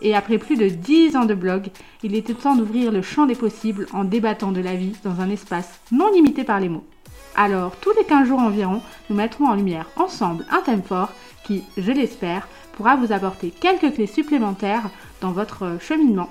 Et 0.00 0.14
après 0.14 0.38
plus 0.38 0.56
de 0.56 0.68
10 0.68 1.16
ans 1.16 1.24
de 1.24 1.34
blog, 1.34 1.68
il 2.02 2.14
était 2.14 2.34
temps 2.34 2.54
d'ouvrir 2.54 2.92
le 2.92 3.02
champ 3.02 3.26
des 3.26 3.34
possibles 3.34 3.86
en 3.92 4.04
débattant 4.04 4.52
de 4.52 4.60
la 4.60 4.74
vie 4.74 4.94
dans 5.02 5.20
un 5.20 5.30
espace 5.30 5.80
non 5.90 6.12
limité 6.12 6.44
par 6.44 6.60
les 6.60 6.68
mots. 6.68 6.86
Alors, 7.34 7.76
tous 7.76 7.92
les 7.96 8.04
15 8.04 8.26
jours 8.28 8.40
environ, 8.40 8.82
nous 9.10 9.16
mettrons 9.16 9.46
en 9.46 9.54
lumière 9.54 9.88
ensemble 9.96 10.46
un 10.50 10.60
thème 10.60 10.82
fort 10.82 11.12
qui, 11.44 11.64
je 11.76 11.92
l'espère, 11.92 12.48
pourra 12.72 12.96
vous 12.96 13.12
apporter 13.12 13.50
quelques 13.50 13.94
clés 13.94 14.06
supplémentaires 14.06 14.90
dans 15.20 15.32
votre 15.32 15.78
cheminement. 15.80 16.30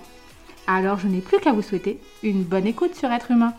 Alors, 0.66 1.00
je 1.00 1.08
n'ai 1.08 1.22
plus 1.22 1.40
qu'à 1.40 1.54
vous 1.54 1.62
souhaiter 1.62 2.00
une 2.24 2.44
bonne 2.44 2.68
écoute 2.68 2.96
sur 2.96 3.12
être 3.12 3.32
humain. 3.32 3.54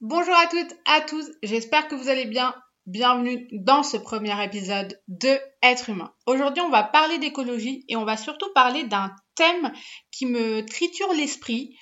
Bonjour 0.00 0.34
à 0.34 0.46
toutes, 0.46 0.76
à 0.86 1.00
tous, 1.00 1.30
j'espère 1.42 1.88
que 1.88 1.94
vous 1.94 2.08
allez 2.08 2.26
bien. 2.26 2.54
Bienvenue 2.90 3.46
dans 3.52 3.82
ce 3.82 3.98
premier 3.98 4.42
épisode 4.42 4.98
de 5.08 5.38
Être 5.62 5.90
humain. 5.90 6.10
Aujourd'hui, 6.24 6.62
on 6.62 6.70
va 6.70 6.82
parler 6.82 7.18
d'écologie 7.18 7.84
et 7.86 7.96
on 7.96 8.06
va 8.06 8.16
surtout 8.16 8.50
parler 8.54 8.84
d'un 8.84 9.14
thème 9.34 9.74
qui 10.10 10.24
me 10.24 10.64
triture 10.64 11.12
l'esprit 11.12 11.76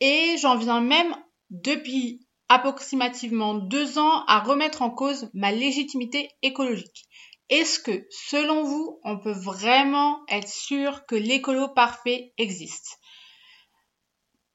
et 0.00 0.34
j'en 0.42 0.56
viens 0.56 0.80
même 0.80 1.14
depuis 1.50 2.26
approximativement 2.48 3.54
deux 3.54 4.00
ans 4.00 4.24
à 4.26 4.40
remettre 4.40 4.82
en 4.82 4.90
cause 4.90 5.30
ma 5.32 5.52
légitimité 5.52 6.28
écologique. 6.42 7.04
Est-ce 7.50 7.78
que, 7.78 8.08
selon 8.10 8.64
vous, 8.64 8.98
on 9.04 9.16
peut 9.20 9.38
vraiment 9.38 10.18
être 10.28 10.48
sûr 10.48 11.06
que 11.06 11.14
l'écolo 11.14 11.68
parfait 11.68 12.32
existe? 12.36 12.98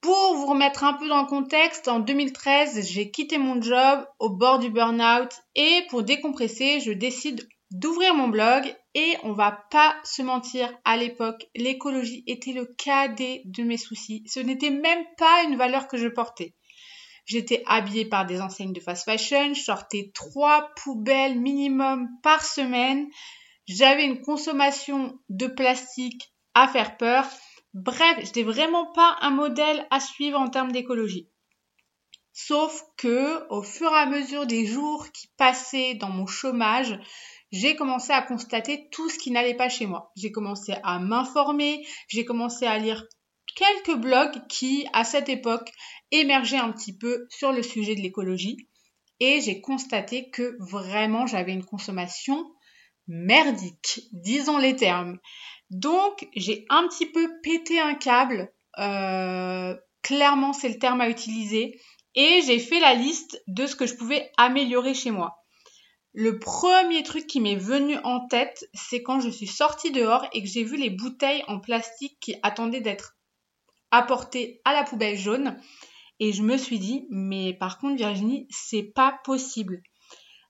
Pour 0.03 0.35
vous 0.35 0.47
remettre 0.47 0.83
un 0.83 0.93
peu 0.93 1.07
dans 1.07 1.21
le 1.21 1.27
contexte, 1.27 1.87
en 1.87 1.99
2013, 1.99 2.85
j'ai 2.85 3.09
quitté 3.09 3.37
mon 3.37 3.61
job 3.61 4.05
au 4.19 4.29
bord 4.29 4.59
du 4.59 4.69
burn-out 4.69 5.31
et 5.55 5.85
pour 5.89 6.03
décompresser, 6.03 6.81
je 6.81 6.91
décide 6.91 7.47
d'ouvrir 7.71 8.13
mon 8.13 8.27
blog 8.27 8.75
et 8.95 9.15
on 9.23 9.31
va 9.31 9.63
pas 9.71 9.95
se 10.03 10.21
mentir, 10.21 10.69
à 10.83 10.97
l'époque, 10.97 11.45
l'écologie 11.55 12.25
était 12.27 12.51
le 12.51 12.65
cadet 12.65 13.43
de 13.45 13.63
mes 13.63 13.77
soucis. 13.77 14.25
Ce 14.27 14.41
n'était 14.41 14.71
même 14.71 15.05
pas 15.17 15.43
une 15.47 15.55
valeur 15.55 15.87
que 15.87 15.95
je 15.95 16.09
portais. 16.09 16.53
J'étais 17.25 17.63
habillée 17.65 18.05
par 18.05 18.25
des 18.25 18.41
enseignes 18.41 18.73
de 18.73 18.81
fast 18.81 19.05
fashion, 19.05 19.53
je 19.53 19.61
sortais 19.61 20.11
trois 20.13 20.69
poubelles 20.83 21.39
minimum 21.39 22.09
par 22.21 22.43
semaine, 22.43 23.07
j'avais 23.67 24.03
une 24.03 24.21
consommation 24.21 25.17
de 25.29 25.47
plastique 25.47 26.33
à 26.53 26.67
faire 26.67 26.97
peur 26.97 27.25
Bref, 27.73 28.19
j'étais 28.21 28.43
vraiment 28.43 28.91
pas 28.91 29.17
un 29.21 29.31
modèle 29.31 29.87
à 29.89 29.99
suivre 29.99 30.39
en 30.39 30.49
termes 30.49 30.71
d'écologie. 30.71 31.29
Sauf 32.31 32.83
que, 32.97 33.47
au 33.49 33.61
fur 33.61 33.91
et 33.91 33.95
à 33.95 34.05
mesure 34.05 34.45
des 34.45 34.65
jours 34.65 35.11
qui 35.11 35.27
passaient 35.37 35.95
dans 35.95 36.09
mon 36.09 36.25
chômage, 36.25 36.99
j'ai 37.51 37.75
commencé 37.75 38.11
à 38.11 38.23
constater 38.23 38.89
tout 38.91 39.09
ce 39.09 39.19
qui 39.19 39.31
n'allait 39.31 39.55
pas 39.55 39.69
chez 39.69 39.85
moi. 39.85 40.11
J'ai 40.15 40.31
commencé 40.31 40.73
à 40.83 40.99
m'informer, 40.99 41.85
j'ai 42.07 42.25
commencé 42.25 42.65
à 42.65 42.79
lire 42.79 43.05
quelques 43.55 43.99
blogs 43.99 44.47
qui, 44.47 44.87
à 44.93 45.03
cette 45.03 45.29
époque, 45.29 45.71
émergeaient 46.11 46.57
un 46.57 46.71
petit 46.71 46.97
peu 46.97 47.27
sur 47.29 47.51
le 47.51 47.61
sujet 47.61 47.95
de 47.95 48.01
l'écologie. 48.01 48.67
Et 49.19 49.41
j'ai 49.41 49.61
constaté 49.61 50.29
que 50.31 50.57
vraiment 50.59 51.27
j'avais 51.27 51.53
une 51.53 51.65
consommation 51.65 52.51
merdique, 53.07 54.01
disons 54.11 54.57
les 54.57 54.75
termes. 54.75 55.19
Donc, 55.73 56.27
j'ai 56.35 56.65
un 56.69 56.87
petit 56.87 57.07
peu 57.07 57.29
pété 57.41 57.79
un 57.79 57.95
câble. 57.95 58.53
Euh, 58.77 59.75
clairement, 60.03 60.53
c'est 60.53 60.69
le 60.69 60.77
terme 60.77 61.01
à 61.01 61.09
utiliser. 61.09 61.79
Et 62.15 62.41
j'ai 62.45 62.59
fait 62.59 62.79
la 62.79 62.93
liste 62.93 63.41
de 63.47 63.65
ce 63.65 63.75
que 63.75 63.87
je 63.87 63.95
pouvais 63.95 64.31
améliorer 64.37 64.93
chez 64.93 65.09
moi. 65.09 65.43
Le 66.13 66.37
premier 66.37 67.01
truc 67.01 67.25
qui 67.25 67.41
m'est 67.41 67.55
venu 67.55 67.97
en 68.03 68.27
tête, 68.27 68.69
c'est 68.75 69.01
quand 69.01 69.19
je 69.19 69.29
suis 69.29 69.47
sortie 69.47 69.89
dehors 69.89 70.27
et 70.31 70.43
que 70.43 70.47
j'ai 70.47 70.63
vu 70.63 70.77
les 70.77 70.91
bouteilles 70.91 71.43
en 71.47 71.59
plastique 71.59 72.19
qui 72.19 72.35
attendaient 72.43 72.81
d'être 72.81 73.17
apportées 73.89 74.61
à 74.65 74.73
la 74.73 74.83
poubelle 74.83 75.17
jaune. 75.17 75.59
Et 76.19 76.33
je 76.33 76.43
me 76.43 76.55
suis 76.55 76.77
dit, 76.77 77.07
mais 77.09 77.55
par 77.55 77.79
contre, 77.79 77.95
Virginie, 77.95 78.45
c'est 78.51 78.83
pas 78.83 79.19
possible. 79.23 79.81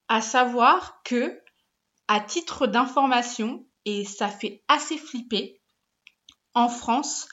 À 0.10 0.20
savoir 0.20 1.02
que, 1.06 1.40
à 2.10 2.20
titre 2.20 2.68
d'information, 2.68 3.66
et 3.86 4.06
ça 4.06 4.30
fait 4.30 4.64
assez 4.68 4.98
flipper. 4.98 5.62
En 6.54 6.70
France, 6.70 7.28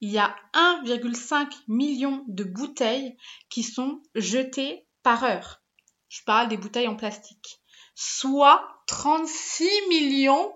il 0.00 0.10
y 0.10 0.18
a 0.18 0.34
1,5 0.54 1.48
million 1.68 2.24
de 2.28 2.44
bouteilles 2.44 3.16
qui 3.48 3.62
sont 3.62 4.02
jetées 4.14 4.86
par 5.02 5.24
heure. 5.24 5.62
Je 6.08 6.22
parle 6.24 6.48
des 6.48 6.56
bouteilles 6.56 6.88
en 6.88 6.96
plastique. 6.96 7.60
Soit 7.94 8.66
36 8.86 9.68
millions, 9.88 10.52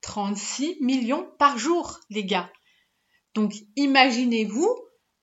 36 0.00 0.78
millions 0.80 1.30
par 1.38 1.58
jour, 1.58 2.00
les 2.10 2.24
gars. 2.24 2.50
Donc 3.34 3.54
imaginez-vous 3.76 4.76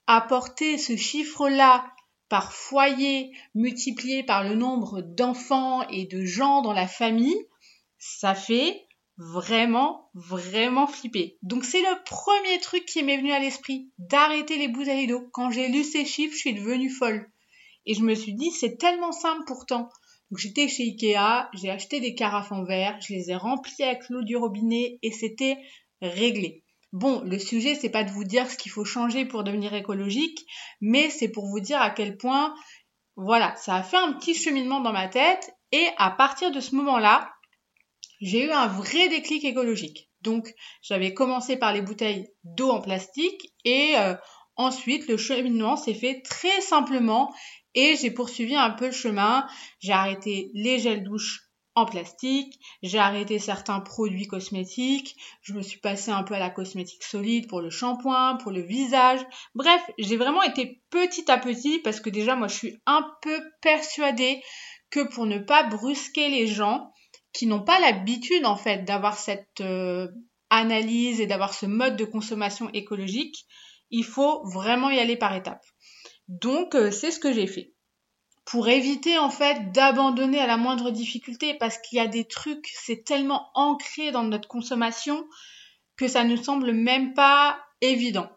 apporter 0.07 0.77
ce 0.77 0.95
chiffre-là 0.95 1.93
par 2.29 2.53
foyer 2.53 3.31
multiplié 3.53 4.23
par 4.23 4.43
le 4.43 4.55
nombre 4.55 5.01
d'enfants 5.01 5.87
et 5.89 6.05
de 6.05 6.25
gens 6.25 6.61
dans 6.61 6.73
la 6.73 6.87
famille, 6.87 7.47
ça 7.97 8.35
fait 8.35 8.86
vraiment, 9.17 10.09
vraiment 10.13 10.87
flippé. 10.87 11.37
Donc 11.41 11.65
c'est 11.65 11.81
le 11.81 12.03
premier 12.05 12.59
truc 12.59 12.85
qui 12.85 13.03
m'est 13.03 13.17
venu 13.17 13.31
à 13.31 13.39
l'esprit, 13.39 13.91
d'arrêter 13.97 14.57
les 14.57 14.67
bouteilles 14.67 15.07
d'eau. 15.07 15.27
Quand 15.33 15.49
j'ai 15.49 15.67
lu 15.67 15.83
ces 15.83 16.05
chiffres, 16.05 16.33
je 16.33 16.39
suis 16.39 16.53
devenue 16.53 16.89
folle. 16.89 17.29
Et 17.85 17.93
je 17.93 18.03
me 18.03 18.15
suis 18.15 18.33
dit, 18.33 18.51
c'est 18.51 18.77
tellement 18.77 19.11
simple 19.11 19.43
pourtant. 19.47 19.89
Donc 20.29 20.39
j'étais 20.39 20.67
chez 20.67 20.83
Ikea, 20.83 21.49
j'ai 21.53 21.69
acheté 21.69 21.99
des 21.99 22.13
carafes 22.13 22.51
en 22.51 22.63
verre, 22.63 22.99
je 23.01 23.13
les 23.13 23.31
ai 23.31 23.35
remplies 23.35 23.83
avec 23.83 24.09
l'eau 24.09 24.23
du 24.23 24.35
robinet 24.35 24.99
et 25.01 25.11
c'était 25.11 25.57
réglé. 26.01 26.63
Bon, 26.91 27.21
le 27.21 27.39
sujet, 27.39 27.75
c'est 27.75 27.89
pas 27.89 28.03
de 28.03 28.11
vous 28.11 28.23
dire 28.23 28.49
ce 28.49 28.57
qu'il 28.57 28.71
faut 28.71 28.85
changer 28.85 29.25
pour 29.25 29.43
devenir 29.43 29.73
écologique, 29.73 30.45
mais 30.81 31.09
c'est 31.09 31.29
pour 31.29 31.47
vous 31.47 31.59
dire 31.59 31.81
à 31.81 31.89
quel 31.89 32.17
point, 32.17 32.53
voilà, 33.15 33.55
ça 33.55 33.75
a 33.75 33.83
fait 33.83 33.97
un 33.97 34.13
petit 34.13 34.35
cheminement 34.35 34.81
dans 34.81 34.93
ma 34.93 35.07
tête 35.07 35.53
et 35.71 35.87
à 35.97 36.11
partir 36.11 36.51
de 36.51 36.59
ce 36.59 36.75
moment-là, 36.75 37.29
j'ai 38.21 38.45
eu 38.45 38.51
un 38.51 38.67
vrai 38.67 39.09
déclic 39.09 39.43
écologique. 39.45 40.09
Donc 40.21 40.53
j'avais 40.81 41.13
commencé 41.13 41.57
par 41.57 41.73
les 41.73 41.81
bouteilles 41.81 42.27
d'eau 42.43 42.69
en 42.69 42.81
plastique 42.81 43.53
et 43.63 43.93
euh, 43.97 44.15
ensuite 44.55 45.07
le 45.07 45.17
cheminement 45.17 45.77
s'est 45.77 45.93
fait 45.93 46.21
très 46.21 46.61
simplement 46.61 47.33
et 47.75 47.95
j'ai 47.95 48.11
poursuivi 48.11 48.55
un 48.55 48.71
peu 48.71 48.87
le 48.87 48.91
chemin. 48.91 49.47
J'ai 49.79 49.93
arrêté 49.93 50.49
les 50.53 50.79
gels 50.79 51.03
douche 51.03 51.47
en 51.75 51.85
plastique, 51.85 52.59
j'ai 52.81 52.97
arrêté 52.97 53.37
certains 53.37 53.81
produits 53.81 54.25
cosmétiques, 54.25 55.15
je 55.43 55.53
me 55.53 55.61
suis 55.61 55.79
passée 55.79 56.09
un 56.09 56.23
peu 56.23 56.33
à 56.33 56.39
la 56.39 56.49
cosmétique 56.49 57.03
solide 57.03 57.47
pour 57.47 57.61
le 57.61 57.69
shampoing, 57.69 58.37
pour 58.37 58.51
le 58.51 58.61
visage. 58.61 59.19
Bref, 59.53 59.79
j'ai 59.99 60.17
vraiment 60.17 60.41
été 60.41 60.81
petit 60.89 61.29
à 61.29 61.37
petit 61.37 61.77
parce 61.77 61.99
que 61.99 62.09
déjà 62.09 62.35
moi 62.35 62.47
je 62.47 62.55
suis 62.55 62.81
un 62.87 63.07
peu 63.21 63.39
persuadée 63.61 64.41
que 64.89 65.01
pour 65.01 65.27
ne 65.27 65.37
pas 65.37 65.65
brusquer 65.65 66.29
les 66.29 66.47
gens, 66.47 66.91
qui 67.33 67.47
n'ont 67.47 67.63
pas 67.63 67.79
l'habitude 67.79 68.45
en 68.45 68.55
fait 68.55 68.83
d'avoir 68.83 69.17
cette 69.17 69.61
euh, 69.61 70.07
analyse 70.49 71.19
et 71.19 71.27
d'avoir 71.27 71.53
ce 71.53 71.65
mode 71.65 71.95
de 71.97 72.05
consommation 72.05 72.69
écologique, 72.71 73.45
il 73.89 74.03
faut 74.03 74.43
vraiment 74.45 74.89
y 74.89 74.99
aller 74.99 75.17
par 75.17 75.35
étapes. 75.35 75.65
Donc 76.27 76.75
euh, 76.75 76.91
c'est 76.91 77.11
ce 77.11 77.19
que 77.19 77.33
j'ai 77.33 77.47
fait. 77.47 77.73
Pour 78.45 78.69
éviter 78.69 79.17
en 79.17 79.29
fait 79.29 79.71
d'abandonner 79.71 80.39
à 80.39 80.47
la 80.47 80.57
moindre 80.57 80.89
difficulté 80.89 81.53
parce 81.55 81.77
qu'il 81.79 81.97
y 81.97 82.01
a 82.01 82.07
des 82.07 82.25
trucs, 82.25 82.69
c'est 82.73 83.03
tellement 83.03 83.49
ancré 83.55 84.11
dans 84.11 84.23
notre 84.23 84.47
consommation 84.47 85.27
que 85.97 86.07
ça 86.07 86.23
ne 86.23 86.35
semble 86.37 86.71
même 86.71 87.13
pas 87.13 87.59
évident. 87.81 88.29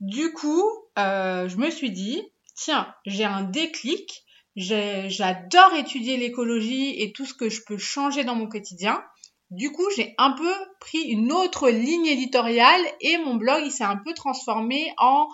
Du 0.00 0.32
coup, 0.32 0.62
euh, 0.98 1.48
je 1.48 1.56
me 1.56 1.70
suis 1.70 1.90
dit, 1.90 2.22
tiens, 2.54 2.94
j'ai 3.06 3.24
un 3.24 3.42
déclic, 3.42 4.25
J'adore 4.56 5.74
étudier 5.78 6.16
l'écologie 6.16 7.00
et 7.02 7.12
tout 7.12 7.26
ce 7.26 7.34
que 7.34 7.50
je 7.50 7.60
peux 7.66 7.78
changer 7.78 8.24
dans 8.24 8.34
mon 8.34 8.48
quotidien. 8.48 9.02
Du 9.50 9.70
coup, 9.70 9.86
j'ai 9.96 10.14
un 10.18 10.32
peu 10.32 10.52
pris 10.80 11.02
une 11.02 11.30
autre 11.30 11.68
ligne 11.68 12.06
éditoriale 12.06 12.80
et 13.00 13.18
mon 13.18 13.36
blog, 13.36 13.62
il 13.64 13.70
s'est 13.70 13.84
un 13.84 14.00
peu 14.04 14.12
transformé 14.14 14.92
en 14.98 15.28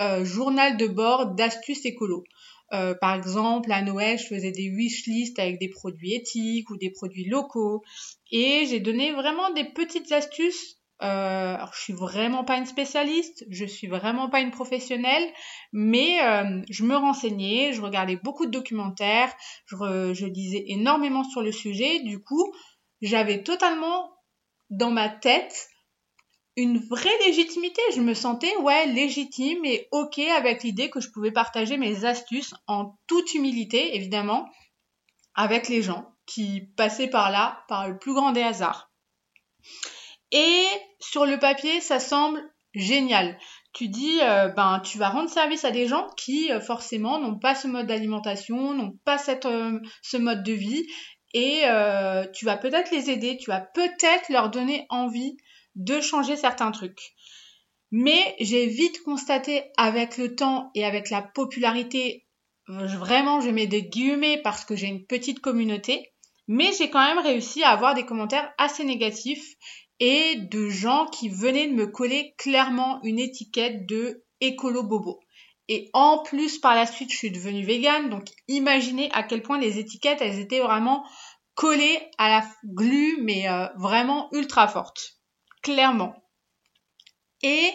euh, 0.00 0.24
journal 0.24 0.76
de 0.76 0.88
bord 0.88 1.34
d'astuces 1.34 1.84
écolo. 1.84 2.24
Euh, 2.72 2.94
par 2.94 3.14
exemple, 3.14 3.70
à 3.70 3.82
Noël, 3.82 4.18
je 4.18 4.26
faisais 4.26 4.50
des 4.50 4.70
wish 4.70 5.06
lists 5.06 5.38
avec 5.38 5.58
des 5.60 5.68
produits 5.68 6.14
éthiques 6.14 6.70
ou 6.70 6.76
des 6.78 6.90
produits 6.90 7.28
locaux. 7.28 7.82
Et 8.30 8.64
j'ai 8.66 8.80
donné 8.80 9.12
vraiment 9.12 9.50
des 9.52 9.64
petites 9.64 10.10
astuces. 10.10 10.78
Euh, 11.02 11.54
alors, 11.56 11.74
je 11.74 11.80
suis 11.80 11.92
vraiment 11.92 12.44
pas 12.44 12.56
une 12.56 12.66
spécialiste, 12.66 13.44
je 13.50 13.64
suis 13.64 13.88
vraiment 13.88 14.30
pas 14.30 14.40
une 14.40 14.52
professionnelle, 14.52 15.28
mais 15.72 16.22
euh, 16.22 16.62
je 16.70 16.84
me 16.84 16.94
renseignais, 16.94 17.72
je 17.72 17.82
regardais 17.82 18.16
beaucoup 18.16 18.46
de 18.46 18.52
documentaires, 18.52 19.32
je, 19.66 20.24
lisais 20.26 20.64
énormément 20.68 21.24
sur 21.24 21.42
le 21.42 21.50
sujet. 21.50 22.00
Du 22.00 22.22
coup, 22.22 22.54
j'avais 23.00 23.42
totalement 23.42 24.12
dans 24.70 24.92
ma 24.92 25.08
tête 25.08 25.68
une 26.56 26.78
vraie 26.78 27.18
légitimité. 27.26 27.82
Je 27.96 28.00
me 28.00 28.14
sentais, 28.14 28.54
ouais, 28.58 28.86
légitime 28.86 29.64
et 29.64 29.88
ok 29.90 30.20
avec 30.20 30.62
l'idée 30.62 30.88
que 30.88 31.00
je 31.00 31.10
pouvais 31.10 31.32
partager 31.32 31.78
mes 31.78 32.04
astuces 32.04 32.54
en 32.68 32.96
toute 33.08 33.34
humilité, 33.34 33.96
évidemment, 33.96 34.48
avec 35.34 35.68
les 35.68 35.82
gens 35.82 36.14
qui 36.26 36.60
passaient 36.76 37.10
par 37.10 37.32
là 37.32 37.64
par 37.66 37.88
le 37.88 37.98
plus 37.98 38.14
grand 38.14 38.30
des 38.30 38.42
hasards. 38.42 38.92
Et 40.32 40.64
sur 40.98 41.26
le 41.26 41.38
papier, 41.38 41.80
ça 41.80 42.00
semble 42.00 42.42
génial. 42.74 43.38
Tu 43.74 43.88
dis, 43.88 44.18
euh, 44.22 44.48
ben, 44.48 44.80
tu 44.80 44.98
vas 44.98 45.10
rendre 45.10 45.30
service 45.30 45.64
à 45.64 45.70
des 45.70 45.86
gens 45.86 46.08
qui, 46.16 46.50
euh, 46.50 46.60
forcément, 46.60 47.18
n'ont 47.18 47.38
pas 47.38 47.54
ce 47.54 47.68
mode 47.68 47.86
d'alimentation, 47.86 48.74
n'ont 48.74 48.98
pas 49.04 49.18
cette, 49.18 49.46
euh, 49.46 49.78
ce 50.02 50.16
mode 50.16 50.42
de 50.42 50.52
vie, 50.52 50.86
et 51.34 51.62
tu 52.34 52.44
vas 52.44 52.58
peut-être 52.58 52.90
les 52.90 53.08
aider, 53.08 53.38
tu 53.38 53.48
vas 53.48 53.60
peut-être 53.60 54.28
leur 54.28 54.50
donner 54.50 54.84
envie 54.90 55.38
de 55.76 55.98
changer 56.00 56.36
certains 56.36 56.70
trucs. 56.72 57.14
Mais 57.90 58.36
j'ai 58.38 58.66
vite 58.66 59.02
constaté 59.02 59.62
avec 59.78 60.18
le 60.18 60.34
temps 60.34 60.70
et 60.74 60.84
avec 60.84 61.08
la 61.08 61.22
popularité, 61.22 62.26
vraiment 62.68 63.40
je 63.40 63.48
mets 63.48 63.66
des 63.66 63.82
guillemets 63.82 64.42
parce 64.42 64.66
que 64.66 64.76
j'ai 64.76 64.88
une 64.88 65.06
petite 65.06 65.40
communauté, 65.40 66.12
mais 66.48 66.70
j'ai 66.76 66.90
quand 66.90 67.02
même 67.02 67.24
réussi 67.24 67.62
à 67.62 67.70
avoir 67.70 67.94
des 67.94 68.04
commentaires 68.04 68.52
assez 68.58 68.84
négatifs 68.84 69.54
et 70.04 70.34
de 70.34 70.68
gens 70.68 71.06
qui 71.06 71.28
venaient 71.28 71.68
de 71.68 71.74
me 71.74 71.86
coller 71.86 72.34
clairement 72.36 73.00
une 73.04 73.20
étiquette 73.20 73.86
de 73.86 74.24
écolo 74.40 74.82
bobo. 74.82 75.20
Et 75.68 75.90
en 75.92 76.18
plus, 76.24 76.58
par 76.58 76.74
la 76.74 76.86
suite, 76.86 77.12
je 77.12 77.16
suis 77.16 77.30
devenue 77.30 77.64
végane, 77.64 78.10
donc 78.10 78.24
imaginez 78.48 79.10
à 79.12 79.22
quel 79.22 79.42
point 79.42 79.60
les 79.60 79.78
étiquettes, 79.78 80.20
elles 80.20 80.40
étaient 80.40 80.58
vraiment 80.58 81.06
collées 81.54 82.00
à 82.18 82.28
la 82.28 82.44
glu, 82.64 83.18
mais 83.22 83.48
euh, 83.48 83.68
vraiment 83.76 84.28
ultra 84.32 84.66
fortes 84.66 85.22
clairement. 85.62 86.16
Et 87.42 87.70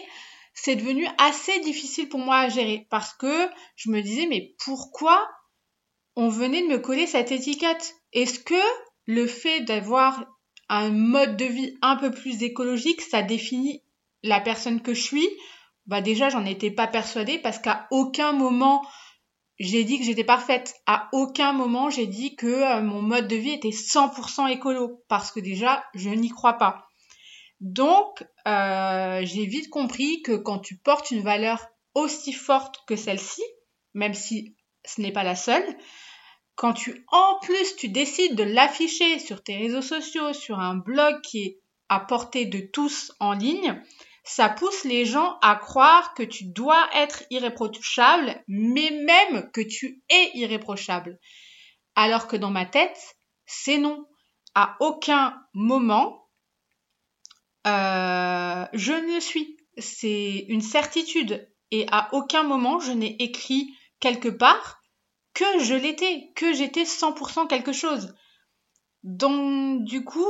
c'est 0.52 0.76
devenu 0.76 1.06
assez 1.16 1.60
difficile 1.60 2.10
pour 2.10 2.20
moi 2.20 2.40
à 2.40 2.48
gérer 2.50 2.86
parce 2.90 3.14
que 3.14 3.48
je 3.74 3.90
me 3.90 4.02
disais 4.02 4.26
mais 4.26 4.54
pourquoi 4.62 5.26
on 6.14 6.28
venait 6.28 6.60
de 6.60 6.68
me 6.68 6.78
coller 6.78 7.06
cette 7.06 7.32
étiquette? 7.32 7.94
Est-ce 8.12 8.38
que 8.38 8.60
le 9.06 9.26
fait 9.26 9.62
d'avoir 9.62 10.26
un 10.68 10.90
mode 10.90 11.36
de 11.36 11.44
vie 11.44 11.78
un 11.82 11.96
peu 11.96 12.10
plus 12.10 12.42
écologique, 12.42 13.00
ça 13.00 13.22
définit 13.22 13.82
la 14.22 14.40
personne 14.40 14.82
que 14.82 14.94
je 14.94 15.02
suis 15.02 15.28
Bah 15.86 16.00
déjà, 16.00 16.28
j'en 16.28 16.44
étais 16.44 16.70
pas 16.70 16.86
persuadée 16.86 17.38
parce 17.38 17.58
qu'à 17.58 17.86
aucun 17.90 18.32
moment 18.32 18.82
j'ai 19.58 19.82
dit 19.82 19.98
que 19.98 20.04
j'étais 20.04 20.24
parfaite. 20.24 20.74
À 20.86 21.08
aucun 21.12 21.52
moment 21.52 21.90
j'ai 21.90 22.06
dit 22.06 22.36
que 22.36 22.46
euh, 22.46 22.80
mon 22.80 23.02
mode 23.02 23.28
de 23.28 23.36
vie 23.36 23.52
était 23.52 23.70
100% 23.70 24.48
écolo 24.50 25.02
parce 25.08 25.32
que 25.32 25.40
déjà, 25.40 25.84
je 25.94 26.10
n'y 26.10 26.28
crois 26.28 26.54
pas. 26.54 26.86
Donc, 27.60 28.24
euh, 28.46 29.20
j'ai 29.24 29.46
vite 29.46 29.68
compris 29.68 30.22
que 30.22 30.36
quand 30.36 30.60
tu 30.60 30.76
portes 30.76 31.10
une 31.10 31.22
valeur 31.22 31.66
aussi 31.94 32.32
forte 32.32 32.76
que 32.86 32.94
celle-ci, 32.94 33.42
même 33.94 34.14
si 34.14 34.56
ce 34.84 35.00
n'est 35.00 35.12
pas 35.12 35.24
la 35.24 35.34
seule, 35.34 35.64
quand 36.58 36.72
tu 36.72 37.06
en 37.12 37.38
plus 37.40 37.76
tu 37.76 37.88
décides 37.88 38.34
de 38.34 38.42
l'afficher 38.42 39.20
sur 39.20 39.44
tes 39.44 39.56
réseaux 39.56 39.80
sociaux, 39.80 40.32
sur 40.32 40.58
un 40.58 40.74
blog 40.74 41.20
qui 41.22 41.44
est 41.44 41.60
à 41.88 42.00
portée 42.00 42.46
de 42.46 42.58
tous 42.58 43.12
en 43.20 43.32
ligne, 43.32 43.80
ça 44.24 44.48
pousse 44.48 44.82
les 44.82 45.06
gens 45.06 45.38
à 45.40 45.54
croire 45.54 46.14
que 46.14 46.24
tu 46.24 46.44
dois 46.46 46.90
être 46.94 47.22
irréprochable, 47.30 48.42
mais 48.48 48.90
même 48.90 49.50
que 49.52 49.60
tu 49.60 50.02
es 50.10 50.32
irréprochable. 50.34 51.20
Alors 51.94 52.26
que 52.26 52.36
dans 52.36 52.50
ma 52.50 52.66
tête, 52.66 53.16
c'est 53.46 53.78
non. 53.78 54.04
À 54.56 54.76
aucun 54.80 55.40
moment, 55.54 56.28
euh, 57.68 58.66
je 58.72 58.92
ne 58.92 59.14
le 59.14 59.20
suis. 59.20 59.56
C'est 59.78 60.44
une 60.48 60.60
certitude. 60.60 61.48
Et 61.70 61.86
à 61.92 62.08
aucun 62.12 62.42
moment 62.42 62.80
je 62.80 62.90
n'ai 62.90 63.22
écrit 63.22 63.72
quelque 64.00 64.28
part 64.28 64.77
que 65.38 65.62
je 65.62 65.74
l'étais, 65.74 66.32
que 66.34 66.52
j'étais 66.52 66.82
100% 66.82 67.46
quelque 67.46 67.72
chose. 67.72 68.12
Donc 69.04 69.84
du 69.84 70.02
coup, 70.02 70.26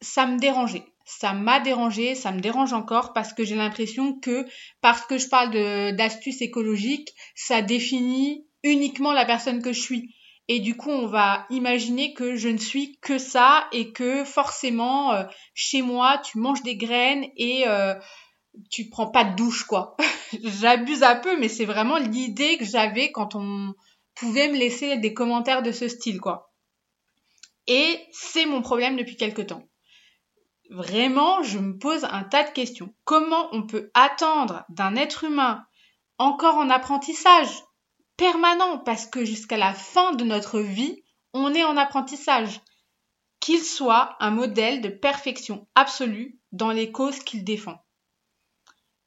ça 0.00 0.26
me 0.26 0.38
dérangeait. 0.38 0.84
Ça 1.04 1.32
m'a 1.32 1.60
dérangé, 1.60 2.16
ça 2.16 2.32
me 2.32 2.40
dérange 2.40 2.72
encore 2.72 3.12
parce 3.12 3.32
que 3.32 3.44
j'ai 3.44 3.54
l'impression 3.54 4.18
que 4.18 4.44
parce 4.80 5.02
que 5.02 5.16
je 5.16 5.28
parle 5.28 5.50
d'astuces 5.94 6.42
écologiques, 6.42 7.14
ça 7.36 7.62
définit 7.62 8.44
uniquement 8.64 9.12
la 9.12 9.24
personne 9.24 9.62
que 9.62 9.72
je 9.72 9.80
suis. 9.80 10.14
Et 10.48 10.58
du 10.58 10.76
coup, 10.76 10.90
on 10.90 11.06
va 11.06 11.46
imaginer 11.50 12.12
que 12.12 12.34
je 12.34 12.48
ne 12.48 12.58
suis 12.58 12.98
que 13.00 13.18
ça 13.18 13.68
et 13.70 13.92
que 13.92 14.24
forcément, 14.24 15.12
euh, 15.12 15.22
chez 15.54 15.82
moi, 15.82 16.18
tu 16.18 16.38
manges 16.38 16.64
des 16.64 16.76
graines 16.76 17.26
et 17.36 17.62
euh, 17.68 17.94
tu 18.70 18.88
prends 18.88 19.06
pas 19.06 19.22
de 19.22 19.36
douche, 19.36 19.64
quoi. 19.64 19.96
J'abuse 20.42 21.04
un 21.04 21.16
peu, 21.16 21.38
mais 21.38 21.48
c'est 21.48 21.64
vraiment 21.64 21.96
l'idée 21.96 22.58
que 22.58 22.64
j'avais 22.64 23.12
quand 23.12 23.36
on 23.36 23.72
pouvait 24.14 24.48
me 24.48 24.58
laisser 24.58 24.96
des 24.98 25.14
commentaires 25.14 25.62
de 25.62 25.72
ce 25.72 25.88
style, 25.88 26.20
quoi. 26.20 26.52
Et 27.66 28.00
c'est 28.12 28.46
mon 28.46 28.62
problème 28.62 28.96
depuis 28.96 29.16
quelque 29.16 29.42
temps. 29.42 29.68
Vraiment, 30.70 31.42
je 31.42 31.58
me 31.58 31.78
pose 31.78 32.04
un 32.04 32.24
tas 32.24 32.44
de 32.44 32.52
questions. 32.52 32.94
Comment 33.04 33.48
on 33.52 33.66
peut 33.66 33.90
attendre 33.94 34.64
d'un 34.68 34.96
être 34.96 35.24
humain 35.24 35.64
encore 36.18 36.56
en 36.56 36.70
apprentissage, 36.70 37.50
permanent? 38.16 38.78
Parce 38.78 39.06
que 39.06 39.24
jusqu'à 39.24 39.58
la 39.58 39.74
fin 39.74 40.12
de 40.12 40.24
notre 40.24 40.60
vie, 40.60 41.02
on 41.34 41.54
est 41.54 41.64
en 41.64 41.76
apprentissage. 41.76 42.60
Qu'il 43.40 43.62
soit 43.62 44.16
un 44.20 44.30
modèle 44.30 44.80
de 44.80 44.88
perfection 44.88 45.68
absolue 45.74 46.38
dans 46.52 46.70
les 46.70 46.92
causes 46.92 47.18
qu'il 47.18 47.44
défend. 47.44 47.84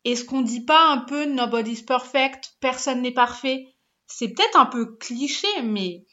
Est-ce 0.03 0.23
qu'on 0.25 0.41
dit 0.41 0.65
pas 0.65 0.89
un 0.89 0.99
peu 0.99 1.25
nobody's 1.25 1.81
perfect, 1.81 2.55
personne 2.59 3.01
n'est 3.01 3.13
parfait 3.13 3.74
C'est 4.07 4.29
peut-être 4.29 4.57
un 4.57 4.65
peu 4.65 4.95
cliché, 4.97 5.47
mais 5.63 6.05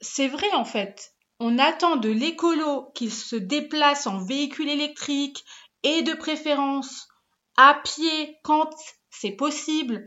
c'est 0.00 0.28
vrai 0.28 0.50
en 0.52 0.64
fait. 0.64 1.12
On 1.40 1.58
attend 1.58 1.96
de 1.96 2.08
l'écolo 2.08 2.90
qu'il 2.94 3.12
se 3.12 3.36
déplace 3.36 4.06
en 4.06 4.18
véhicule 4.18 4.68
électrique 4.68 5.44
et 5.82 6.02
de 6.02 6.14
préférence 6.14 7.08
à 7.56 7.80
pied 7.84 8.36
quand 8.42 8.70
c'est 9.10 9.32
possible 9.32 10.06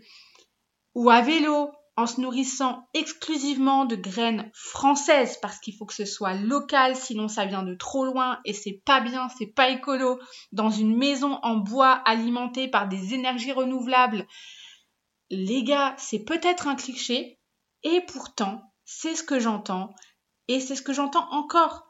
ou 0.96 1.10
à 1.10 1.22
vélo 1.22 1.72
en 1.98 2.08
se 2.08 2.22
nourrissant 2.22 2.88
exclusivement 2.94 3.86
de 3.86 3.96
graines 3.96 4.50
françaises 4.54 5.38
parce 5.42 5.60
qu'il 5.60 5.76
faut 5.76 5.86
que 5.86 5.94
ce 5.94 6.06
soit 6.06 6.34
local, 6.34 6.96
sinon 6.96 7.28
ça 7.28 7.46
vient 7.46 7.64
de 7.64 7.76
trop 7.76 8.06
loin 8.06 8.40
et 8.46 8.54
c'est 8.54 8.82
pas 8.86 9.02
bien, 9.02 9.28
c'est 9.38 9.54
pas 9.54 9.70
écolo, 9.70 10.20
dans 10.52 10.70
une 10.70 10.98
maison 10.98 11.40
en 11.44 11.58
bois 11.58 12.02
alimentée 12.06 12.68
par 12.68 12.88
des 12.88 13.14
énergies 13.14 13.52
renouvelables. 13.52 14.26
Les 15.32 15.64
gars, 15.64 15.96
c'est 15.98 16.26
peut-être 16.26 16.68
un 16.68 16.76
cliché 16.76 17.40
et 17.84 18.02
pourtant, 18.02 18.62
c'est 18.84 19.16
ce 19.16 19.24
que 19.24 19.40
j'entends 19.40 19.96
et 20.50 20.60
c'est 20.60 20.76
ce 20.76 20.82
que 20.82 20.92
j'entends 20.92 21.28
encore 21.32 21.88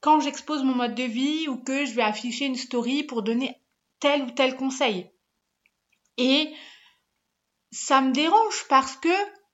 quand 0.00 0.20
j'expose 0.20 0.62
mon 0.62 0.74
mode 0.74 0.94
de 0.94 1.04
vie 1.04 1.48
ou 1.48 1.56
que 1.56 1.86
je 1.86 1.94
vais 1.94 2.02
afficher 2.02 2.44
une 2.44 2.56
story 2.56 3.02
pour 3.02 3.22
donner 3.22 3.58
tel 3.98 4.22
ou 4.22 4.30
tel 4.30 4.56
conseil. 4.56 5.10
Et 6.18 6.52
ça 7.70 8.02
me 8.02 8.12
dérange 8.12 8.66
parce 8.68 8.96
que 8.96 9.08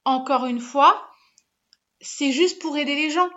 encore 0.04 0.47
une 0.47 0.61
fois, 0.61 1.09
c'est 2.00 2.33
juste 2.33 2.61
pour 2.61 2.76
aider 2.76 2.97
les 2.97 3.11
gens. 3.11 3.30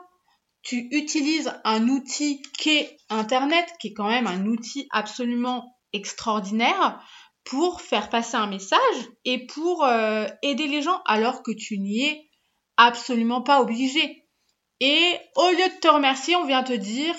Tu 0.64 0.88
utilises 0.92 1.54
un 1.64 1.88
outil 1.90 2.42
qu'est 2.58 2.98
Internet, 3.10 3.72
qui 3.80 3.90
est 3.90 3.94
quand 3.94 4.10
même 4.10 4.26
un 4.28 4.46
outil 4.46 4.88
absolument 4.92 5.78
extraordinaire, 5.94 7.04
pour 7.44 7.82
faire 7.82 8.10
passer 8.10 8.36
un 8.36 8.48
message 8.48 8.80
et 9.26 9.46
pour 9.46 9.84
euh, 9.84 10.28
aider 10.42 10.68
les 10.68 10.82
gens, 10.82 11.02
alors 11.06 11.44
que 11.44 11.52
tu 11.52 11.80
n'y 11.80 12.04
es 12.04 12.30
absolument 12.78 13.42
pas 13.42 13.62
obligé. 13.62 14.26
Et 14.80 15.18
au 15.36 15.50
lieu 15.50 15.70
de 15.70 15.80
te 15.80 15.88
remercier, 15.88 16.36
on 16.36 16.46
vient 16.46 16.64
te 16.64 16.74
dire, 16.74 17.16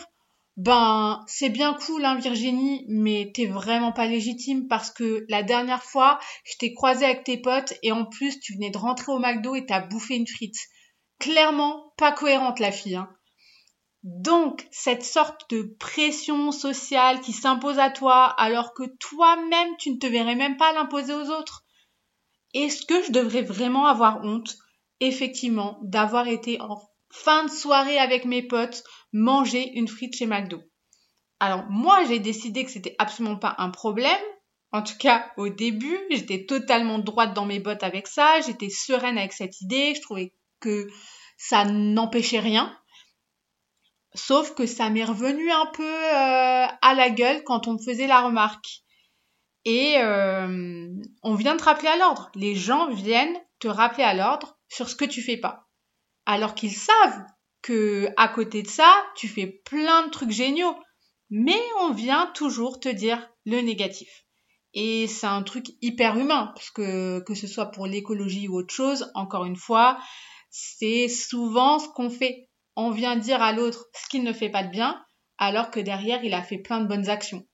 ben 0.56 1.24
c'est 1.26 1.48
bien 1.48 1.74
cool 1.74 2.04
hein 2.04 2.16
Virginie, 2.16 2.84
mais 2.88 3.30
t'es 3.34 3.46
vraiment 3.46 3.92
pas 3.92 4.06
légitime 4.06 4.68
parce 4.68 4.90
que 4.90 5.24
la 5.28 5.42
dernière 5.42 5.82
fois, 5.82 6.18
je 6.44 6.56
t'ai 6.58 6.74
croisé 6.74 7.04
avec 7.04 7.24
tes 7.24 7.38
potes 7.38 7.74
et 7.82 7.92
en 7.92 8.04
plus 8.04 8.38
tu 8.40 8.54
venais 8.54 8.70
de 8.70 8.78
rentrer 8.78 9.12
au 9.12 9.18
McDo 9.18 9.54
et 9.54 9.64
t'as 9.64 9.80
bouffé 9.80 10.16
une 10.16 10.26
frite. 10.26 10.58
Clairement 11.18 11.92
pas 11.96 12.12
cohérente 12.12 12.58
la 12.58 12.72
fille. 12.72 12.96
Hein. 12.96 13.08
Donc 14.02 14.66
cette 14.72 15.04
sorte 15.04 15.48
de 15.50 15.62
pression 15.78 16.50
sociale 16.50 17.20
qui 17.20 17.32
s'impose 17.32 17.78
à 17.78 17.90
toi 17.90 18.24
alors 18.24 18.74
que 18.74 18.82
toi-même 18.98 19.76
tu 19.78 19.92
ne 19.92 19.98
te 19.98 20.06
verrais 20.06 20.34
même 20.34 20.56
pas 20.56 20.72
l'imposer 20.72 21.14
aux 21.14 21.30
autres. 21.30 21.64
Est-ce 22.52 22.84
que 22.84 23.02
je 23.04 23.12
devrais 23.12 23.42
vraiment 23.42 23.86
avoir 23.86 24.24
honte 24.24 24.56
effectivement 24.98 25.78
d'avoir 25.82 26.26
été 26.26 26.60
en 26.60 26.82
fin 27.10 27.44
de 27.44 27.50
soirée 27.50 27.98
avec 27.98 28.24
mes 28.24 28.42
potes 28.42 28.82
manger 29.12 29.70
une 29.74 29.88
frite 29.88 30.16
chez 30.16 30.26
McDo? 30.26 30.60
Alors 31.38 31.64
moi 31.70 32.04
j'ai 32.04 32.18
décidé 32.18 32.64
que 32.64 32.72
c'était 32.72 32.96
absolument 32.98 33.36
pas 33.36 33.54
un 33.58 33.70
problème. 33.70 34.20
En 34.72 34.82
tout 34.82 34.96
cas 34.98 35.30
au 35.36 35.48
début, 35.48 35.98
j'étais 36.10 36.46
totalement 36.46 36.98
droite 36.98 37.34
dans 37.34 37.44
mes 37.44 37.60
bottes 37.60 37.84
avec 37.84 38.08
ça, 38.08 38.40
j'étais 38.40 38.70
sereine 38.70 39.18
avec 39.18 39.32
cette 39.32 39.60
idée, 39.60 39.94
je 39.94 40.00
trouvais 40.00 40.32
que 40.60 40.88
ça 41.36 41.64
n'empêchait 41.64 42.40
rien. 42.40 42.76
Sauf 44.14 44.54
que 44.54 44.66
ça 44.66 44.90
m'est 44.90 45.04
revenu 45.04 45.50
un 45.50 45.66
peu 45.66 45.82
euh, 45.84 46.66
à 46.82 46.94
la 46.94 47.10
gueule 47.10 47.42
quand 47.44 47.66
on 47.66 47.74
me 47.74 47.82
faisait 47.82 48.06
la 48.06 48.20
remarque. 48.20 48.82
Et 49.64 49.94
euh, 49.98 50.88
on 51.22 51.34
vient 51.34 51.56
te 51.56 51.64
rappeler 51.64 51.88
à 51.88 51.96
l'ordre. 51.96 52.30
Les 52.34 52.54
gens 52.54 52.92
viennent 52.92 53.38
te 53.58 53.68
rappeler 53.68 54.04
à 54.04 54.14
l'ordre 54.14 54.58
sur 54.68 54.88
ce 54.88 54.96
que 54.96 55.04
tu 55.04 55.22
fais 55.22 55.36
pas. 55.36 55.68
Alors 56.26 56.54
qu'ils 56.54 56.74
savent 56.74 57.24
que 57.62 58.08
à 58.16 58.28
côté 58.28 58.62
de 58.62 58.68
ça, 58.68 58.92
tu 59.16 59.28
fais 59.28 59.46
plein 59.46 60.04
de 60.06 60.10
trucs 60.10 60.32
géniaux. 60.32 60.76
Mais 61.30 61.60
on 61.80 61.92
vient 61.92 62.30
toujours 62.34 62.80
te 62.80 62.88
dire 62.88 63.30
le 63.46 63.60
négatif. 63.60 64.08
Et 64.74 65.06
c'est 65.06 65.26
un 65.26 65.42
truc 65.42 65.66
hyper 65.80 66.18
humain, 66.18 66.50
parce 66.54 66.70
que 66.70 67.20
que 67.20 67.34
ce 67.34 67.46
soit 67.46 67.70
pour 67.70 67.86
l'écologie 67.86 68.48
ou 68.48 68.56
autre 68.56 68.74
chose, 68.74 69.10
encore 69.14 69.44
une 69.44 69.56
fois, 69.56 69.98
c'est 70.50 71.08
souvent 71.08 71.78
ce 71.78 71.88
qu'on 71.88 72.10
fait. 72.10 72.48
On 72.76 72.90
vient 72.90 73.16
dire 73.16 73.42
à 73.42 73.52
l'autre 73.52 73.86
ce 73.94 74.08
qu'il 74.08 74.22
ne 74.22 74.32
fait 74.32 74.50
pas 74.50 74.62
de 74.62 74.70
bien, 74.70 75.04
alors 75.38 75.70
que 75.70 75.80
derrière, 75.80 76.24
il 76.24 76.34
a 76.34 76.42
fait 76.42 76.58
plein 76.58 76.80
de 76.80 76.86
bonnes 76.86 77.08
actions. 77.08 77.46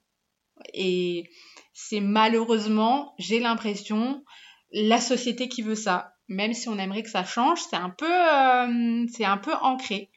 Et 0.75 1.31
c'est 1.73 2.01
malheureusement, 2.01 3.15
j'ai 3.19 3.41
l'impression, 3.41 4.25
la 4.73 5.01
société 5.01 5.49
qui 5.49 5.63
veut 5.63 5.75
ça. 5.75 6.13
Même 6.29 6.53
si 6.53 6.69
on 6.69 6.79
aimerait 6.79 7.03
que 7.03 7.11
ça 7.11 7.25
change, 7.25 7.61
c'est 7.63 7.77
un 7.77 7.91
peu, 7.91 8.07
euh, 8.07 9.07
c'est 9.13 9.25
un 9.25 9.39
peu 9.39 9.55
ancré. 9.63 10.11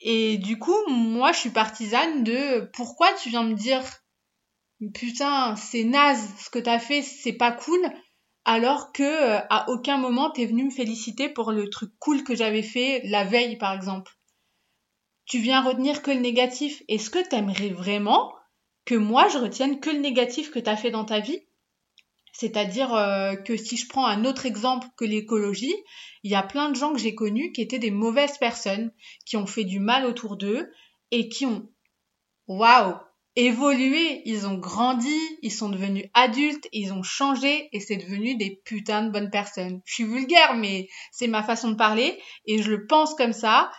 Et 0.00 0.38
du 0.38 0.58
coup, 0.58 0.76
moi, 0.88 1.32
je 1.32 1.38
suis 1.38 1.50
partisane 1.50 2.24
de 2.24 2.68
pourquoi 2.74 3.12
tu 3.14 3.30
viens 3.30 3.44
me 3.44 3.54
dire? 3.54 3.82
Putain, 4.94 5.56
c'est 5.56 5.84
naze 5.84 6.28
ce 6.38 6.50
que 6.50 6.58
t'as 6.58 6.78
fait, 6.78 7.02
c'est 7.02 7.32
pas 7.32 7.52
cool, 7.52 7.80
alors 8.48 8.92
que 8.92 9.02
euh, 9.02 9.40
à 9.50 9.68
aucun 9.68 9.98
moment 9.98 10.30
t'es 10.30 10.46
venu 10.46 10.64
me 10.64 10.70
féliciter 10.70 11.28
pour 11.28 11.52
le 11.52 11.68
truc 11.68 11.92
cool 11.98 12.24
que 12.24 12.34
j'avais 12.34 12.62
fait 12.62 13.02
la 13.04 13.22
veille, 13.22 13.58
par 13.58 13.74
exemple. 13.74 14.16
Tu 15.26 15.38
viens 15.38 15.60
retenir 15.60 16.00
que 16.00 16.10
le 16.10 16.20
négatif. 16.20 16.82
Est-ce 16.88 17.10
que 17.10 17.28
t'aimerais 17.28 17.68
vraiment 17.68 18.32
que 18.86 18.94
moi 18.94 19.28
je 19.28 19.36
retienne 19.36 19.80
que 19.80 19.90
le 19.90 19.98
négatif 19.98 20.50
que 20.50 20.58
tu 20.58 20.70
as 20.70 20.78
fait 20.78 20.90
dans 20.90 21.04
ta 21.04 21.20
vie? 21.20 21.42
C'est-à-dire 22.32 22.94
euh, 22.94 23.36
que 23.36 23.54
si 23.58 23.76
je 23.76 23.86
prends 23.86 24.06
un 24.06 24.24
autre 24.24 24.46
exemple 24.46 24.88
que 24.96 25.04
l'écologie, 25.04 25.76
il 26.22 26.30
y 26.30 26.34
a 26.34 26.42
plein 26.42 26.70
de 26.70 26.76
gens 26.76 26.94
que 26.94 26.98
j'ai 26.98 27.14
connus 27.14 27.52
qui 27.52 27.60
étaient 27.60 27.78
des 27.78 27.90
mauvaises 27.90 28.38
personnes, 28.38 28.92
qui 29.26 29.36
ont 29.36 29.46
fait 29.46 29.64
du 29.64 29.78
mal 29.78 30.06
autour 30.06 30.38
d'eux 30.38 30.72
et 31.10 31.28
qui 31.28 31.44
ont, 31.44 31.68
waouh, 32.46 32.94
évolué, 33.38 34.20
ils 34.24 34.46
ont 34.48 34.58
grandi, 34.58 35.16
ils 35.42 35.52
sont 35.52 35.68
devenus 35.68 36.06
adultes, 36.12 36.66
ils 36.72 36.92
ont 36.92 37.04
changé 37.04 37.68
et 37.72 37.78
c'est 37.78 37.96
devenu 37.96 38.36
des 38.36 38.60
putains 38.64 39.04
de 39.04 39.10
bonnes 39.12 39.30
personnes. 39.30 39.80
Je 39.84 39.94
suis 39.94 40.04
vulgaire, 40.04 40.56
mais 40.56 40.88
c'est 41.12 41.28
ma 41.28 41.44
façon 41.44 41.70
de 41.70 41.76
parler 41.76 42.20
et 42.46 42.60
je 42.60 42.70
le 42.70 42.86
pense 42.86 43.14
comme 43.14 43.32
ça. 43.32 43.70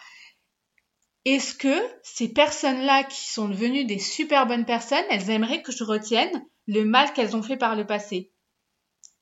Est-ce 1.24 1.56
que 1.56 1.80
ces 2.04 2.34
personnes-là 2.34 3.06
qui 3.06 3.30
sont 3.30 3.48
devenues 3.48 3.86
des 3.86 4.00
super 4.00 4.46
bonnes 4.48 4.66
personnes, 4.66 5.06
elles 5.10 5.30
aimeraient 5.30 5.62
que 5.62 5.72
je 5.72 5.86
retienne 5.86 6.46
le 6.68 6.84
mal 6.84 7.14
qu'elles 7.14 7.38
ont 7.38 7.44
fait 7.44 7.56
par 7.58 7.76
le 7.78 7.86
passé? 7.86 8.32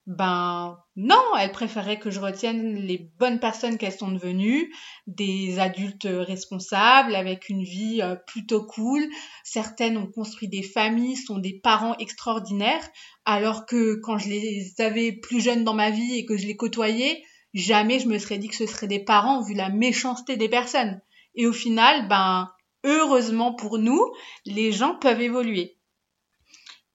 Ben 0.08 0.80
non, 0.96 1.22
elles 1.38 1.52
préféraient 1.52 2.00
que 2.00 2.12
je 2.12 2.22
retienne 2.22 2.76
les 2.76 3.12
bonnes 3.20 3.42
personnes 3.42 3.78
qu'elles 3.78 3.92
sont 3.92 4.10
devenues, 4.10 4.74
des 5.06 5.60
adultes 5.60 6.08
responsables 6.10 7.14
avec 7.14 7.50
une 7.50 7.64
vie 7.64 8.02
euh, 8.02 8.16
plutôt 8.16 8.64
cool. 8.66 9.06
Certaines 9.44 9.98
ont 9.98 10.08
construit 10.08 10.48
des 10.48 10.64
familles, 10.64 11.18
sont 11.18 11.40
des 11.40 11.60
parents 11.62 11.98
extraordinaires, 11.98 12.88
alors 13.26 13.66
que 13.66 13.96
quand 13.96 14.18
je 14.18 14.30
les 14.30 14.74
avais 14.80 15.12
plus 15.12 15.42
jeunes 15.42 15.66
dans 15.66 15.74
ma 15.74 15.92
vie 15.92 16.18
et 16.18 16.26
que 16.26 16.38
je 16.38 16.48
les 16.48 16.56
côtoyais, 16.56 17.22
jamais 17.54 18.00
je 18.00 18.08
me 18.08 18.18
serais 18.18 18.38
dit 18.38 18.48
que 18.48 18.56
ce 18.56 18.66
seraient 18.66 18.88
des 18.88 19.04
parents 19.04 19.44
vu 19.44 19.56
la 19.56 19.70
méchanceté 19.70 20.38
des 20.38 20.50
personnes. 20.50 21.02
Et 21.36 21.48
au 21.48 21.54
final, 21.54 22.08
ben, 22.08 22.50
heureusement 22.86 23.54
pour 23.54 23.78
nous, 23.78 24.02
les 24.46 24.72
gens 24.72 24.96
peuvent 24.96 25.22
évoluer. 25.22 25.77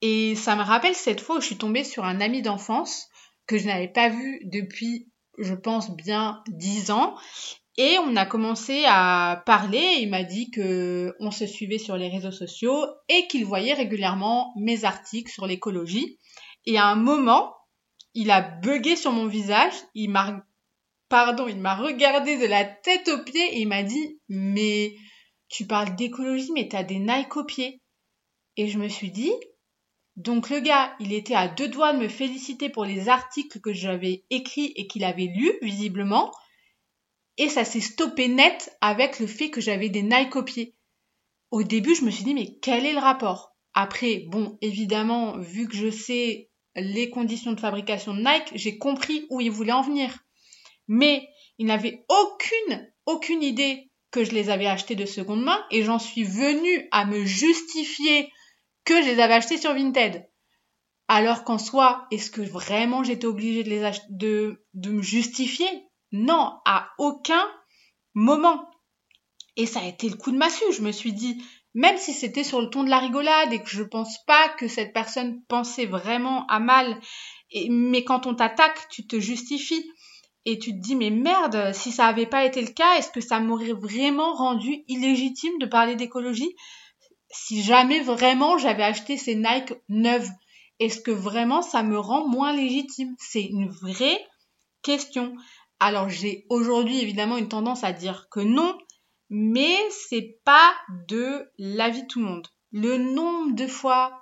Et 0.02 0.34
ça 0.34 0.56
me 0.56 0.62
rappelle 0.62 0.96
cette 0.96 1.20
fois 1.20 1.36
où 1.36 1.40
je 1.40 1.46
suis 1.46 1.56
tombée 1.56 1.84
sur 1.84 2.04
un 2.04 2.20
ami 2.20 2.42
d'enfance 2.42 3.08
que 3.46 3.56
je 3.56 3.66
n'avais 3.66 3.88
pas 3.88 4.08
vu 4.08 4.40
depuis, 4.44 5.08
je 5.38 5.54
pense, 5.54 5.90
bien 5.94 6.42
dix 6.48 6.90
ans. 6.90 7.14
Et 7.78 7.96
on 8.00 8.16
a 8.16 8.26
commencé 8.26 8.84
à 8.86 9.42
parler. 9.46 9.98
Il 10.00 10.10
m'a 10.10 10.24
dit 10.24 10.50
que 10.50 11.14
on 11.20 11.30
se 11.30 11.46
suivait 11.46 11.78
sur 11.78 11.96
les 11.96 12.08
réseaux 12.08 12.32
sociaux 12.32 12.84
et 13.08 13.28
qu'il 13.28 13.46
voyait 13.46 13.74
régulièrement 13.74 14.52
mes 14.56 14.84
articles 14.84 15.30
sur 15.30 15.46
l'écologie. 15.46 16.18
Et 16.66 16.78
à 16.78 16.86
un 16.86 16.96
moment, 16.96 17.54
il 18.14 18.30
a 18.30 18.42
bugué 18.42 18.96
sur 18.96 19.12
mon 19.12 19.26
visage. 19.26 19.72
Il 19.94 20.10
m'a 20.10 20.44
pardon, 21.08 21.46
il 21.46 21.58
m'a 21.58 21.76
regardé 21.76 22.38
de 22.38 22.46
la 22.46 22.64
tête 22.64 23.08
aux 23.08 23.22
pieds 23.22 23.56
et 23.56 23.60
il 23.60 23.68
m'a 23.68 23.82
dit 23.82 24.18
mais 24.28 24.94
tu 25.48 25.66
parles 25.66 25.94
d'écologie 25.94 26.50
mais 26.54 26.68
t'as 26.68 26.82
des 26.82 26.98
Nike 26.98 27.36
aux 27.36 27.44
pieds. 27.44 27.80
Et 28.56 28.68
je 28.68 28.78
me 28.78 28.88
suis 28.88 29.10
dit 29.10 29.32
donc 30.16 30.50
le 30.50 30.60
gars, 30.60 30.94
il 31.00 31.12
était 31.12 31.34
à 31.34 31.48
deux 31.48 31.68
doigts 31.68 31.92
de 31.92 31.98
me 31.98 32.08
féliciter 32.08 32.68
pour 32.68 32.84
les 32.84 33.08
articles 33.08 33.60
que 33.60 33.72
j'avais 33.72 34.24
écrits 34.30 34.72
et 34.76 34.86
qu'il 34.86 35.04
avait 35.04 35.32
lus 35.34 35.54
visiblement. 35.62 36.30
Et 37.38 37.48
ça 37.48 37.64
s'est 37.64 37.80
stoppé 37.80 38.28
net 38.28 38.76
avec 38.82 39.20
le 39.20 39.26
fait 39.26 39.50
que 39.50 39.62
j'avais 39.62 39.88
des 39.88 40.02
Nike 40.02 40.36
aux 40.36 40.42
pieds. 40.42 40.74
Au 41.50 41.62
début, 41.62 41.94
je 41.94 42.04
me 42.04 42.10
suis 42.10 42.24
dit 42.24 42.34
mais 42.34 42.58
quel 42.60 42.84
est 42.84 42.92
le 42.92 42.98
rapport? 42.98 43.56
Après, 43.74 44.24
bon, 44.28 44.58
évidemment, 44.60 45.38
vu 45.38 45.66
que 45.66 45.76
je 45.76 45.90
sais 45.90 46.50
les 46.76 47.08
conditions 47.08 47.52
de 47.52 47.60
fabrication 47.60 48.12
de 48.12 48.20
Nike, 48.20 48.52
j'ai 48.54 48.76
compris 48.76 49.26
où 49.30 49.40
il 49.40 49.50
voulait 49.50 49.72
en 49.72 49.82
venir. 49.82 50.18
Mais 50.88 51.26
il 51.58 51.66
n'avait 51.66 52.04
aucune, 52.08 52.92
aucune 53.06 53.42
idée 53.42 53.90
que 54.10 54.24
je 54.24 54.32
les 54.32 54.50
avais 54.50 54.66
achetés 54.66 54.94
de 54.94 55.06
seconde 55.06 55.42
main 55.42 55.64
et 55.70 55.84
j'en 55.84 55.98
suis 55.98 56.24
venue 56.24 56.86
à 56.90 57.06
me 57.06 57.24
justifier 57.24 58.30
que 58.84 59.02
je 59.02 59.08
les 59.08 59.20
avais 59.20 59.34
achetés 59.34 59.58
sur 59.58 59.74
Vinted. 59.74 60.28
Alors 61.08 61.44
qu'en 61.44 61.58
soi, 61.58 62.06
est-ce 62.10 62.30
que 62.30 62.40
vraiment 62.40 63.04
j'étais 63.04 63.26
obligée 63.26 63.64
de 63.64 64.58
me 64.90 65.02
justifier? 65.02 65.68
Non, 66.12 66.58
à 66.64 66.90
aucun 66.98 67.44
moment. 68.14 68.70
Et 69.56 69.66
ça 69.66 69.80
a 69.80 69.86
été 69.86 70.08
le 70.08 70.16
coup 70.16 70.30
de 70.30 70.38
massue. 70.38 70.72
Je 70.72 70.82
me 70.82 70.92
suis 70.92 71.12
dit, 71.12 71.42
même 71.74 71.98
si 71.98 72.12
c'était 72.12 72.44
sur 72.44 72.60
le 72.60 72.70
ton 72.70 72.84
de 72.84 72.90
la 72.90 72.98
rigolade 72.98 73.52
et 73.52 73.62
que 73.62 73.68
je 73.68 73.82
pense 73.82 74.18
pas 74.26 74.48
que 74.58 74.68
cette 74.68 74.92
personne 74.92 75.42
pensait 75.48 75.86
vraiment 75.86 76.46
à 76.46 76.60
mal, 76.60 77.00
mais 77.68 78.04
quand 78.04 78.26
on 78.26 78.34
t'attaque, 78.34 78.88
tu 78.90 79.06
te 79.06 79.18
justifies 79.18 79.84
et 80.44 80.58
tu 80.58 80.72
te 80.72 80.80
dis 80.80 80.96
mais 80.96 81.10
merde, 81.10 81.72
si 81.72 81.92
ça 81.92 82.06
n'avait 82.06 82.26
pas 82.26 82.44
été 82.44 82.60
le 82.60 82.72
cas, 82.72 82.96
est-ce 82.96 83.10
que 83.10 83.20
ça 83.20 83.40
m'aurait 83.40 83.72
vraiment 83.72 84.34
rendu 84.34 84.82
illégitime 84.88 85.58
de 85.58 85.66
parler 85.66 85.96
d'écologie? 85.96 86.54
Si 87.32 87.62
jamais 87.62 88.00
vraiment 88.00 88.58
j'avais 88.58 88.82
acheté 88.82 89.16
ces 89.16 89.34
Nike 89.34 89.74
neuves, 89.88 90.30
est-ce 90.78 91.00
que 91.00 91.10
vraiment 91.10 91.62
ça 91.62 91.82
me 91.82 91.98
rend 91.98 92.28
moins 92.28 92.52
légitime? 92.52 93.14
C'est 93.18 93.44
une 93.44 93.70
vraie 93.70 94.24
question. 94.82 95.34
Alors 95.80 96.08
j'ai 96.08 96.46
aujourd'hui 96.48 97.00
évidemment 97.00 97.38
une 97.38 97.48
tendance 97.48 97.84
à 97.84 97.92
dire 97.92 98.28
que 98.30 98.40
non, 98.40 98.78
mais 99.30 99.76
c'est 99.90 100.38
pas 100.44 100.74
de 101.08 101.50
l'avis 101.58 102.06
tout 102.06 102.20
le 102.20 102.26
monde. 102.26 102.48
Le 102.70 102.98
nombre 102.98 103.54
de 103.54 103.66
fois 103.66 104.21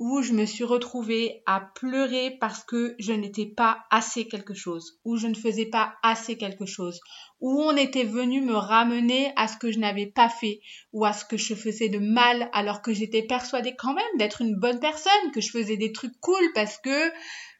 où 0.00 0.22
je 0.22 0.32
me 0.32 0.44
suis 0.44 0.64
retrouvée 0.64 1.42
à 1.46 1.60
pleurer 1.74 2.36
parce 2.40 2.64
que 2.64 2.96
je 2.98 3.12
n'étais 3.12 3.46
pas 3.46 3.84
assez 3.90 4.26
quelque 4.26 4.54
chose, 4.54 4.98
où 5.04 5.16
je 5.16 5.28
ne 5.28 5.34
faisais 5.34 5.66
pas 5.66 5.94
assez 6.02 6.36
quelque 6.36 6.66
chose, 6.66 7.00
où 7.40 7.62
on 7.62 7.76
était 7.76 8.04
venu 8.04 8.40
me 8.40 8.56
ramener 8.56 9.32
à 9.36 9.46
ce 9.46 9.56
que 9.56 9.70
je 9.70 9.78
n'avais 9.78 10.06
pas 10.06 10.28
fait, 10.28 10.60
ou 10.92 11.04
à 11.04 11.12
ce 11.12 11.24
que 11.24 11.36
je 11.36 11.54
faisais 11.54 11.88
de 11.88 12.00
mal 12.00 12.50
alors 12.52 12.82
que 12.82 12.92
j'étais 12.92 13.22
persuadée 13.22 13.76
quand 13.76 13.94
même 13.94 14.04
d'être 14.18 14.40
une 14.40 14.58
bonne 14.58 14.80
personne, 14.80 15.30
que 15.32 15.40
je 15.40 15.50
faisais 15.50 15.76
des 15.76 15.92
trucs 15.92 16.18
cool 16.20 16.42
parce 16.54 16.78
que 16.78 17.12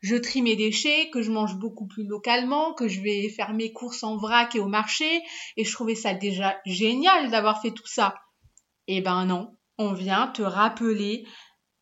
je 0.02 0.16
trie 0.16 0.42
mes 0.42 0.56
déchets, 0.56 1.10
que 1.10 1.22
je 1.22 1.30
mange 1.30 1.56
beaucoup 1.56 1.86
plus 1.86 2.04
localement, 2.04 2.74
que 2.74 2.88
je 2.88 3.00
vais 3.00 3.28
faire 3.28 3.54
mes 3.54 3.72
courses 3.72 4.02
en 4.02 4.16
vrac 4.16 4.54
et 4.56 4.60
au 4.60 4.66
marché, 4.66 5.22
et 5.56 5.64
je 5.64 5.72
trouvais 5.72 5.94
ça 5.94 6.14
déjà 6.14 6.56
génial 6.66 7.30
d'avoir 7.30 7.62
fait 7.62 7.70
tout 7.70 7.86
ça. 7.86 8.16
Eh 8.86 9.00
ben 9.00 9.24
non, 9.24 9.56
on 9.78 9.92
vient 9.92 10.28
te 10.28 10.42
rappeler 10.42 11.24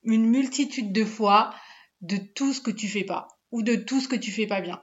une 0.02 0.26
multitude 0.26 0.92
de 0.92 1.04
fois 1.04 1.54
de 2.00 2.16
tout 2.16 2.52
ce 2.52 2.60
que 2.60 2.70
tu 2.70 2.88
fais 2.88 3.04
pas 3.04 3.28
ou 3.50 3.62
de 3.62 3.76
tout 3.76 4.00
ce 4.00 4.08
que 4.08 4.16
tu 4.16 4.30
fais 4.30 4.46
pas 4.46 4.60
bien. 4.60 4.82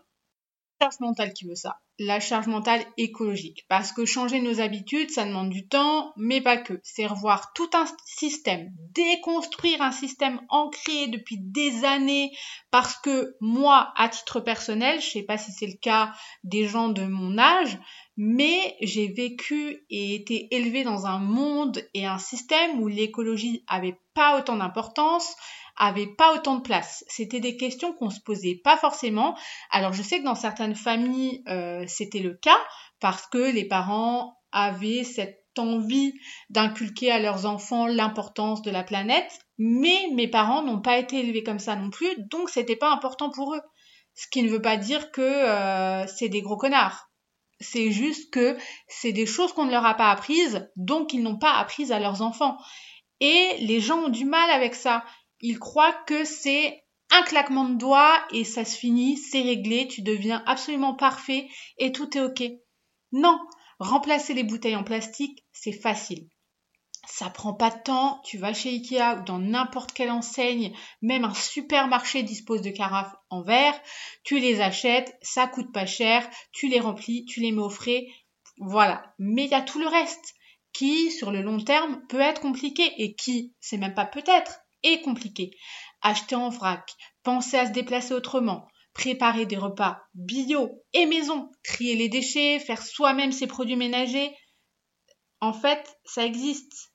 charge 0.82 1.00
mentale 1.00 1.34
qui 1.34 1.46
veut 1.46 1.56
ça. 1.56 1.78
La 2.02 2.22
charge 2.22 2.48
mentale 2.48 2.86
écologique. 2.96 3.66
Parce 3.68 3.92
que 3.92 4.06
changer 4.06 4.40
nos 4.40 4.62
habitudes, 4.62 5.12
ça 5.12 5.26
demande 5.26 5.50
du 5.50 5.68
temps, 5.68 6.14
mais 6.16 6.40
pas 6.40 6.56
que. 6.56 6.80
C'est 6.82 7.06
revoir 7.06 7.52
tout 7.54 7.70
un 7.74 7.86
système, 8.06 8.70
déconstruire 8.94 9.82
un 9.82 9.92
système 9.92 10.40
ancré 10.48 11.08
depuis 11.08 11.38
des 11.40 11.84
années. 11.84 12.32
Parce 12.72 12.96
que 12.96 13.36
moi, 13.42 13.92
à 13.98 14.08
titre 14.08 14.40
personnel, 14.40 15.02
je 15.02 15.10
sais 15.10 15.24
pas 15.24 15.38
si 15.38 15.52
c'est 15.52 15.68
le 15.68 15.78
cas 15.82 16.14
des 16.46 16.68
gens 16.68 16.88
de 16.88 17.04
mon 17.04 17.38
âge, 17.38 17.78
mais 18.22 18.76
j'ai 18.82 19.08
vécu 19.08 19.86
et 19.90 20.14
été 20.14 20.54
élevée 20.54 20.84
dans 20.84 21.06
un 21.06 21.20
monde 21.20 21.82
et 21.94 22.06
un 22.06 22.18
système 22.18 22.82
où 22.82 22.90
l'écologie 22.90 23.64
avait 23.66 23.98
pas 24.14 24.38
autant 24.38 24.58
d'importance, 24.58 25.38
avait 25.78 26.14
pas 26.18 26.36
autant 26.36 26.58
de 26.58 26.62
place. 26.62 27.06
C'était 27.08 27.40
des 27.40 27.56
questions 27.56 27.94
qu'on 27.94 28.10
se 28.10 28.20
posait 28.20 28.60
pas 28.62 28.76
forcément. 28.76 29.38
Alors 29.72 29.94
je 29.94 30.04
sais 30.04 30.20
que 30.20 30.26
dans 30.26 30.36
certaines 30.36 30.76
familles 30.76 31.44
euh, 31.48 31.86
c'était 31.88 32.20
le 32.20 32.34
cas 32.34 32.60
parce 33.00 33.26
que 33.26 33.54
les 33.54 33.66
parents 33.66 34.36
avaient 34.52 35.06
cette 35.06 35.40
envie 35.58 36.14
d'inculquer 36.50 37.12
à 37.12 37.20
leurs 37.20 37.46
enfants 37.46 37.88
l'importance 37.88 38.62
de 38.62 38.72
la 38.72 38.84
planète, 38.84 39.32
mais 39.58 40.10
mes 40.14 40.28
parents 40.28 40.62
n'ont 40.62 40.82
pas 40.82 40.98
été 40.98 41.20
élevés 41.20 41.44
comme 41.44 41.60
ça 41.60 41.78
non 41.78 41.90
plus, 41.90 42.10
donc 42.30 42.50
c'était 42.50 42.76
pas 42.76 42.92
important 42.92 43.30
pour 43.30 43.56
eux. 43.56 43.62
Ce 44.14 44.28
qui 44.28 44.44
ne 44.44 44.50
veut 44.50 44.62
pas 44.62 44.76
dire 44.76 45.12
que 45.12 45.22
euh, 45.22 46.06
c'est 46.08 46.28
des 46.28 46.42
gros 46.42 46.58
connards. 46.58 47.09
C'est 47.60 47.92
juste 47.92 48.32
que 48.32 48.58
c'est 48.88 49.12
des 49.12 49.26
choses 49.26 49.54
qu'on 49.54 49.66
ne 49.66 49.72
leur 49.72 49.86
a 49.86 49.96
pas 49.96 50.12
apprises, 50.12 50.70
donc 50.76 51.14
ils 51.14 51.22
n'ont 51.22 51.38
pas 51.38 51.54
apprises 51.54 51.92
à 51.92 52.00
leurs 52.00 52.22
enfants. 52.22 52.58
Et 53.20 53.58
les 53.60 53.82
gens 53.82 54.06
ont 54.06 54.10
du 54.10 54.26
mal 54.26 54.50
avec 54.50 54.76
ça. 54.76 55.04
Ils 55.42 55.60
croient 55.60 55.98
que 56.08 56.24
c'est 56.24 56.84
un 57.12 57.24
claquement 57.24 57.66
de 57.66 57.76
doigts 57.76 58.22
et 58.32 58.44
ça 58.44 58.64
se 58.66 58.78
finit, 58.78 59.18
c'est 59.18 59.42
réglé, 59.42 59.88
tu 59.88 60.02
deviens 60.02 60.44
absolument 60.46 60.94
parfait 60.94 61.48
et 61.78 61.92
tout 61.92 62.18
est 62.18 62.22
ok. 62.22 62.44
Non, 63.12 63.40
remplacer 63.80 64.34
les 64.34 64.44
bouteilles 64.44 64.76
en 64.76 64.84
plastique, 64.84 65.44
c'est 65.52 65.72
facile. 65.72 66.28
Ça 67.08 67.30
prend 67.30 67.54
pas 67.54 67.70
de 67.70 67.82
temps, 67.84 68.22
tu 68.24 68.38
vas 68.38 68.54
chez 68.54 68.70
Ikea 68.70 69.20
ou 69.20 69.24
dans 69.24 69.40
n'importe 69.40 69.94
quelle 69.94 70.12
enseigne, 70.12 70.76
même 71.02 71.26
un 71.26 71.34
supermarché 71.34 72.24
dispose 72.24 72.62
de 72.62 72.70
carafes 72.70 73.16
en 73.30 73.42
verre, 73.42 73.80
tu 74.24 74.40
les 74.40 74.62
achètes, 74.62 75.18
ça 75.22 75.48
coûte 75.48 75.72
pas 75.72 75.86
cher, 75.86 76.30
tu 76.52 76.68
les 76.68 76.80
remplis, 76.80 77.26
tu 77.26 77.40
les 77.40 77.52
mets 77.52 77.62
au 77.62 77.70
frais, 77.70 78.08
voilà. 78.60 79.14
Mais 79.18 79.46
il 79.46 79.52
y 79.52 79.56
a 79.56 79.62
tout 79.62 79.80
le 79.80 79.88
reste 79.88 80.36
qui, 80.74 81.12
sur 81.12 81.32
le 81.32 81.42
long 81.42 81.60
terme, 81.60 82.02
peut 82.10 82.20
être 82.20 82.42
compliqué 82.42 82.92
et 82.98 83.16
qui, 83.16 83.54
c'est 83.60 83.78
même 83.78 83.96
pas 83.96 84.06
peut-être, 84.06 84.60
est 84.84 85.02
compliqué. 85.02 85.52
Acheter 86.02 86.36
en 86.36 86.50
vrac, 86.50 86.94
penser 87.24 87.58
à 87.58 87.66
se 87.66 87.72
déplacer 87.72 88.14
autrement, 88.14 88.68
préparer 88.94 89.46
des 89.46 89.58
repas 89.58 90.02
bio 90.14 90.70
et 90.94 91.06
maison, 91.06 91.50
trier 91.64 91.96
les 91.96 92.10
déchets, 92.10 92.60
faire 92.60 92.82
soi-même 92.82 93.32
ses 93.32 93.48
produits 93.48 93.76
ménagers. 93.76 94.36
En 95.42 95.54
fait, 95.54 95.98
ça 96.06 96.26
existe. 96.26 96.92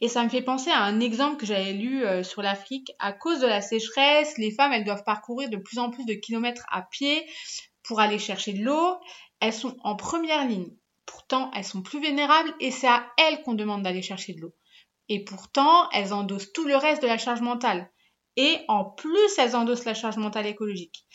Et 0.00 0.08
ça 0.08 0.22
me 0.22 0.28
fait 0.28 0.42
penser 0.42 0.70
à 0.70 0.82
un 0.82 1.00
exemple 1.00 1.38
que 1.38 1.46
j'avais 1.46 1.72
lu 1.72 2.04
euh, 2.04 2.22
sur 2.22 2.40
l'Afrique. 2.40 2.92
À 2.98 3.12
cause 3.12 3.40
de 3.40 3.46
la 3.46 3.60
sécheresse, 3.60 4.38
les 4.38 4.52
femmes, 4.52 4.72
elles 4.72 4.84
doivent 4.84 5.04
parcourir 5.04 5.50
de 5.50 5.56
plus 5.56 5.78
en 5.78 5.90
plus 5.90 6.04
de 6.06 6.14
kilomètres 6.14 6.64
à 6.70 6.82
pied 6.82 7.28
pour 7.82 8.00
aller 8.00 8.18
chercher 8.18 8.52
de 8.52 8.64
l'eau. 8.64 8.96
Elles 9.40 9.52
sont 9.52 9.76
en 9.82 9.96
première 9.96 10.46
ligne. 10.46 10.70
Pourtant, 11.04 11.50
elles 11.54 11.64
sont 11.64 11.82
plus 11.82 12.00
vénérables 12.00 12.54
et 12.60 12.70
c'est 12.70 12.86
à 12.86 13.06
elles 13.18 13.42
qu'on 13.42 13.54
demande 13.54 13.82
d'aller 13.82 14.02
chercher 14.02 14.34
de 14.34 14.40
l'eau. 14.40 14.54
Et 15.08 15.24
pourtant, 15.24 15.88
elles 15.90 16.12
endossent 16.12 16.52
tout 16.52 16.66
le 16.66 16.76
reste 16.76 17.02
de 17.02 17.06
la 17.06 17.18
charge 17.18 17.40
mentale. 17.40 17.90
Et 18.36 18.58
en 18.68 18.84
plus, 18.84 19.38
elles 19.38 19.56
endossent 19.56 19.84
la 19.84 19.94
charge 19.94 20.18
mentale 20.18 20.46
écologique. 20.46 21.06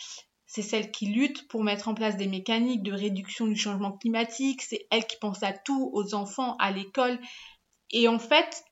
C'est 0.53 0.61
celles 0.61 0.91
qui 0.91 1.07
luttent 1.07 1.47
pour 1.47 1.63
mettre 1.63 1.87
en 1.87 1.95
place 1.95 2.15
des 2.15 2.27
mécaniques 2.27 2.83
de 2.83 2.93
réduction 2.93 3.47
du 3.47 3.55
changement 3.55 3.91
climatique. 3.91 4.61
C'est 4.61 4.85
elles 4.91 5.07
qui 5.07 5.17
pensent 5.17 5.41
à 5.41 5.51
tout, 5.51 5.89
aux 5.93 6.13
enfants, 6.13 6.55
à 6.57 6.69
l'école. 6.69 7.19
Et 7.89 8.07
en 8.07 8.19
fait, 8.19 8.63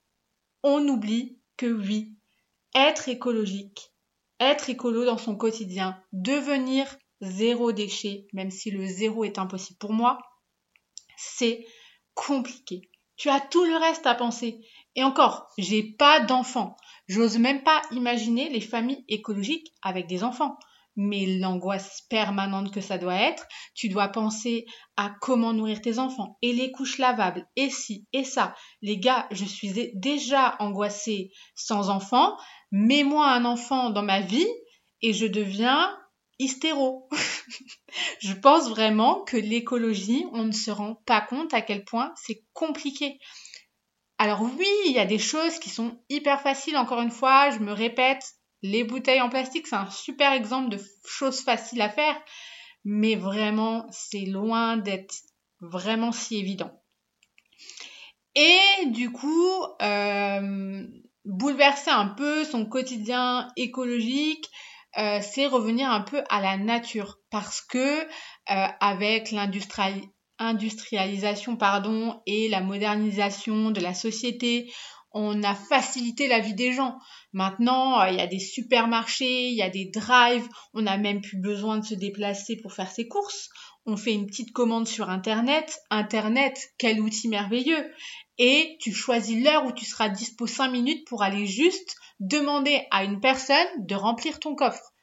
on 0.61 0.88
oublie 0.88 1.39
que 1.57 1.65
oui, 1.65 2.13
être 2.75 3.09
écologique, 3.09 3.93
être 4.39 4.69
écolo 4.69 5.05
dans 5.05 5.17
son 5.17 5.35
quotidien, 5.35 6.00
devenir 6.13 6.85
zéro 7.19 7.71
déchet, 7.71 8.27
même 8.31 8.51
si 8.51 8.69
le 8.69 8.85
zéro 8.85 9.23
est 9.23 9.39
impossible 9.39 9.79
pour 9.79 9.93
moi, 9.93 10.19
c'est 11.17 11.65
compliqué. 12.13 12.91
Tu 13.15 13.29
as 13.29 13.39
tout 13.39 13.65
le 13.65 13.75
reste 13.75 14.05
à 14.05 14.13
penser. 14.13 14.63
Et 14.95 15.03
encore, 15.03 15.47
j'ai 15.57 15.81
pas 15.81 16.19
d'enfants. 16.19 16.77
J'ose 17.07 17.39
même 17.39 17.63
pas 17.63 17.81
imaginer 17.89 18.50
les 18.50 18.61
familles 18.61 19.03
écologiques 19.08 19.73
avec 19.82 20.06
des 20.06 20.23
enfants. 20.23 20.60
Mais 20.95 21.25
l'angoisse 21.25 22.01
permanente 22.10 22.73
que 22.73 22.82
ça 22.82 22.97
doit 22.97 23.15
être, 23.15 23.47
tu 23.75 23.89
dois 23.89 24.10
penser 24.10 24.65
à 24.97 25.13
comment 25.21 25.54
nourrir 25.54 25.82
tes 25.82 25.99
enfants 25.99 26.38
et 26.41 26.54
les 26.54 26.71
couches 26.71 26.97
lavables 26.97 27.47
et 27.56 27.69
ci 27.69 28.08
et 28.13 28.23
ça. 28.23 28.56
Les 28.82 28.97
gars, 28.97 29.27
je 29.32 29.45
suis 29.45 29.91
déjà 29.95 30.56
angoissée 30.60 31.32
sans 31.56 31.89
enfant. 31.89 32.36
Mets-moi 32.71 33.25
un 33.25 33.45
enfant 33.45 33.89
dans 33.89 34.04
ma 34.04 34.21
vie 34.21 34.49
et 35.01 35.13
je 35.13 35.25
deviens 35.25 35.97
hystéro. 36.39 37.08
je 38.19 38.34
pense 38.34 38.69
vraiment 38.69 39.23
que 39.23 39.38
l'écologie, 39.38 40.25
on 40.34 40.43
ne 40.43 40.51
se 40.51 40.71
rend 40.71 40.95
pas 41.06 41.21
compte 41.21 41.54
à 41.54 41.62
quel 41.62 41.86
point 41.86 42.12
c'est 42.15 42.43
compliqué. 42.54 43.19
Alors 44.17 44.41
oui, 44.41 44.69
il 44.86 44.91
y 44.91 44.99
a 44.99 45.06
des 45.06 45.17
choses 45.17 45.58
qui 45.58 45.69
sont 45.69 45.99
hyper 46.10 46.41
faciles, 46.41 46.77
encore 46.77 47.01
une 47.01 47.10
fois, 47.10 47.49
je 47.49 47.58
me 47.58 47.73
répète, 47.73 48.23
les 48.62 48.84
bouteilles 48.84 49.21
en 49.21 49.30
plastique, 49.30 49.67
c'est 49.67 49.76
un 49.76 49.89
super 49.89 50.34
exemple 50.34 50.69
de 50.69 50.80
choses 51.06 51.41
faciles 51.41 51.82
à 51.82 51.89
faire, 51.89 52.15
mais 52.84 53.15
vraiment, 53.15 53.88
c'est 53.91 54.26
loin 54.26 54.78
d'être 54.78 55.15
vraiment 55.60 56.12
si 56.12 56.38
évident. 56.38 56.71
Et 58.36 58.86
du 58.88 59.12
coup, 59.12 59.65
euh, 59.82 60.88
bouleverser 61.26 61.91
un 61.91 62.08
peu 62.08 62.45
son 62.45 62.65
quotidien 62.65 63.50
écologique, 63.58 64.50
euh, 64.97 65.19
c'est 65.21 65.47
revenir 65.47 65.89
un 65.89 66.02
peu 66.02 66.21
à 66.30 66.41
la 66.41 66.58
nature 66.58 67.19
parce 67.30 67.62
que 67.62 68.02
euh, 68.02 68.06
avec 68.80 69.32
l'industrialisation 69.32 71.56
pardon 71.56 72.21
et 72.26 72.50
la 72.50 72.60
modernisation 72.62 73.71
de 73.71 73.80
la 73.80 73.93
société, 73.93 74.69
on 75.13 75.43
a 75.43 75.56
facilité 75.56 76.28
la 76.28 76.39
vie 76.39 76.54
des 76.54 76.74
gens. 76.74 76.97
Maintenant, 77.34 78.00
euh, 78.02 78.10
il 78.10 78.17
y 78.17 78.21
a 78.21 78.28
des 78.28 78.39
supermarchés, 78.39 79.50
il 79.50 79.56
y 79.56 79.62
a 79.62 79.69
des 79.69 79.86
drives, 79.86 80.47
on 80.74 80.84
n'a 80.84 80.97
même 80.97 81.21
plus 81.21 81.38
besoin 81.38 81.78
de 81.78 81.86
se 81.86 81.95
déplacer 81.95 82.58
pour 82.58 82.74
faire 82.74 82.91
ses 82.91 83.08
courses. 83.08 83.50
On 83.86 83.97
fait 83.97 84.13
une 84.13 84.28
petite 84.28 84.54
commande 84.54 84.88
sur 84.88 85.10
Internet. 85.10 85.80
Internet, 85.89 86.60
quel 86.78 87.02
outil 87.02 87.30
merveilleux. 87.30 87.91
Et 88.38 88.78
tu 88.80 88.93
choisis 88.93 89.43
l'heure 89.43 89.65
où 89.65 89.71
tu 89.71 89.86
seras 89.86 90.10
dispo 90.10 90.47
5 90.47 90.69
minutes 90.69 91.08
pour 91.08 91.24
aller 91.24 91.47
juste 91.47 91.95
demander 92.19 92.86
à 92.91 93.04
une 93.04 93.19
personne 93.19 93.67
de 93.80 93.95
remplir 93.95 94.39
ton 94.39 94.56
coffre. 94.56 94.93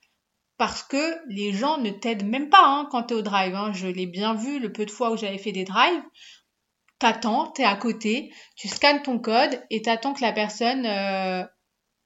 Parce 0.58 0.82
que 0.82 1.16
les 1.28 1.52
gens 1.52 1.78
ne 1.78 1.90
t'aident 1.90 2.26
même 2.26 2.50
pas 2.50 2.64
hein, 2.64 2.88
quand 2.90 3.04
tu 3.04 3.14
es 3.14 3.16
au 3.16 3.22
drive. 3.22 3.54
Hein. 3.54 3.72
Je 3.72 3.86
l'ai 3.86 4.06
bien 4.06 4.34
vu 4.34 4.58
le 4.58 4.72
peu 4.72 4.86
de 4.86 4.90
fois 4.90 5.12
où 5.12 5.16
j'avais 5.16 5.38
fait 5.38 5.52
des 5.52 5.64
drives. 5.64 6.02
T'attends, 6.98 7.52
es 7.58 7.64
à 7.64 7.76
côté, 7.76 8.32
tu 8.56 8.68
scannes 8.68 9.02
ton 9.02 9.18
code 9.18 9.62
et 9.70 9.82
t'attends 9.82 10.14
que 10.14 10.22
la 10.22 10.32
personne, 10.32 10.84
euh, 10.84 11.44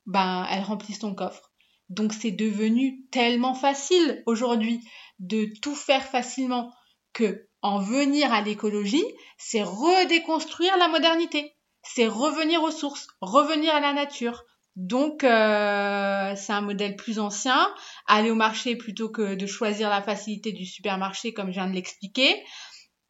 ben, 0.06 0.46
elle 0.50 0.62
remplisse 0.62 0.98
ton 0.98 1.14
coffre. 1.14 1.50
Donc 1.88 2.12
c'est 2.12 2.30
devenu 2.30 3.06
tellement 3.10 3.54
facile 3.54 4.22
aujourd'hui 4.26 4.80
de 5.18 5.48
tout 5.62 5.74
faire 5.74 6.04
facilement 6.04 6.72
que 7.12 7.48
en 7.62 7.78
venir 7.78 8.32
à 8.32 8.42
l'écologie, 8.42 9.04
c'est 9.38 9.62
redéconstruire 9.62 10.76
la 10.78 10.88
modernité. 10.88 11.54
C'est 11.82 12.06
revenir 12.06 12.62
aux 12.62 12.70
sources, 12.70 13.06
revenir 13.20 13.74
à 13.74 13.80
la 13.80 13.92
nature, 13.92 14.44
donc, 14.76 15.22
euh, 15.22 16.34
c'est 16.34 16.52
un 16.52 16.62
modèle 16.62 16.96
plus 16.96 17.18
ancien. 17.18 17.72
Aller 18.06 18.30
au 18.30 18.34
marché 18.34 18.76
plutôt 18.76 19.10
que 19.10 19.34
de 19.34 19.46
choisir 19.46 19.90
la 19.90 20.02
facilité 20.02 20.52
du 20.52 20.64
supermarché, 20.64 21.34
comme 21.34 21.48
je 21.48 21.54
viens 21.54 21.68
de 21.68 21.74
l'expliquer. 21.74 22.42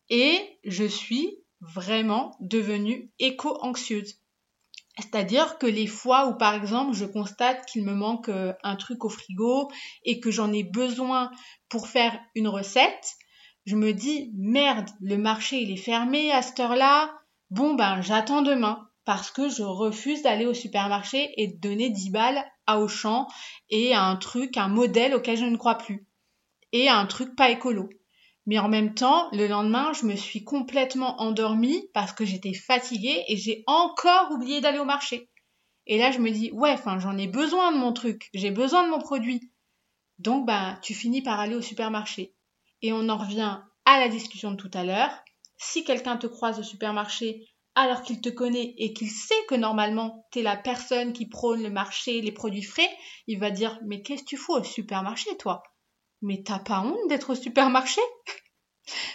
Et 0.09 0.59
je 0.65 0.85
suis 0.85 1.39
vraiment 1.63 2.37
devenue 2.41 3.11
éco-anxieuse. 3.19 4.19
C'est-à-dire 4.99 5.57
que 5.59 5.67
les 5.67 5.87
fois 5.87 6.27
où, 6.27 6.37
par 6.37 6.55
exemple, 6.55 6.93
je 6.93 7.07
constate 7.07 7.65
qu'il 7.65 7.85
me 7.85 7.95
manque 7.95 8.29
euh, 8.29 8.53
un 8.63 8.77
truc 8.77 9.05
au 9.05 9.09
frigo 9.09 9.71
et 10.05 10.21
que 10.21 10.31
j'en 10.31 10.53
ai 10.53 10.65
besoin 10.65 11.31
pour 11.71 11.89
faire 11.89 12.19
une 12.35 12.49
recette, 12.49 13.15
je 13.65 13.77
me 13.77 13.93
dis, 13.93 14.33
merde, 14.37 14.91
le 15.01 15.17
marché 15.17 15.63
il 15.63 15.71
est 15.71 15.77
fermé 15.77 16.31
à 16.33 16.43
cette 16.43 16.61
heure-là. 16.61 17.11
Bon, 17.51 17.75
ben, 17.75 18.03
j'attends 18.03 18.43
demain 18.43 18.89
parce 19.05 19.31
que 19.31 19.49
je 19.49 19.63
refuse 19.63 20.23
d'aller 20.23 20.47
au 20.47 20.55
supermarché 20.55 21.33
et 21.37 21.49
de 21.49 21.59
donner 21.59 21.89
10 21.89 22.11
balles 22.11 22.45
à 22.67 22.81
Auchan 22.81 23.29
et 23.71 23.95
à 23.95 24.03
un 24.05 24.17
truc, 24.17 24.57
un 24.57 24.69
modèle 24.69 25.15
auquel 25.15 25.39
je 25.39 25.45
ne 25.45 25.57
crois 25.57 25.79
plus. 25.79 26.07
Et 26.73 26.89
à 26.89 26.97
un 26.97 27.07
truc 27.07 27.35
pas 27.35 27.51
écolo. 27.51 27.89
Mais 28.47 28.59
en 28.59 28.69
même 28.69 28.95
temps, 28.95 29.29
le 29.33 29.47
lendemain, 29.47 29.93
je 29.93 30.05
me 30.05 30.17
suis 30.17 30.43
complètement 30.43 31.21
endormie 31.21 31.89
parce 31.95 32.13
que 32.13 32.25
j'étais 32.25 32.55
fatiguée 32.55 33.25
et 33.29 33.37
j'ai 33.37 33.63
encore 33.67 34.33
oublié 34.33 34.61
d'aller 34.61 34.81
au 34.81 34.85
marché. 34.85 35.31
Et 35.87 35.99
là, 35.99 36.11
je 36.11 36.19
me 36.19 36.31
dis, 36.31 36.51
ouais, 36.53 36.73
enfin, 36.73 36.99
j'en 36.99 37.17
ai 37.17 37.27
besoin 37.27 37.73
de 37.73 37.79
mon 37.79 37.93
truc, 37.93 38.31
j'ai 38.35 38.51
besoin 38.51 38.85
de 38.85 38.91
mon 38.91 38.99
produit. 38.99 39.53
Donc, 40.19 40.47
bah, 40.47 40.79
tu 40.83 40.95
finis 40.95 41.23
par 41.23 41.41
aller 41.41 41.55
au 41.55 41.63
supermarché. 41.63 42.35
Et 42.83 42.93
on 42.93 43.09
en 43.09 43.17
revient 43.17 43.61
à 43.85 44.01
la 44.01 44.09
discussion 44.09 44.53
de 44.53 44.57
tout 44.57 44.71
à 44.75 44.85
l'heure. 44.85 45.11
Si 45.57 45.85
quelqu'un 45.85 46.17
te 46.17 46.27
croise 46.27 46.59
au 46.59 46.63
supermarché 46.63 47.49
alors 47.75 48.03
qu'il 48.03 48.21
te 48.21 48.29
connaît 48.29 48.75
et 48.77 48.93
qu'il 48.93 49.11
sait 49.11 49.35
que 49.49 49.55
normalement 49.55 50.27
tu 50.31 50.41
es 50.41 50.43
la 50.43 50.57
personne 50.57 51.13
qui 51.13 51.27
prône 51.27 51.63
le 51.63 51.71
marché, 51.71 52.21
les 52.21 52.33
produits 52.33 52.63
frais, 52.63 52.91
il 53.27 53.39
va 53.39 53.51
dire 53.51 53.79
Mais 53.85 54.03
qu'est-ce 54.03 54.23
que 54.23 54.29
tu 54.29 54.37
fous 54.37 54.55
au 54.55 54.65
supermarché, 54.65 55.37
toi? 55.39 55.63
Mais 56.23 56.43
t'as 56.45 56.61
pas 56.61 56.81
honte 56.81 57.09
d'être 57.09 57.31
au 57.31 57.35
supermarché? 57.35 58.01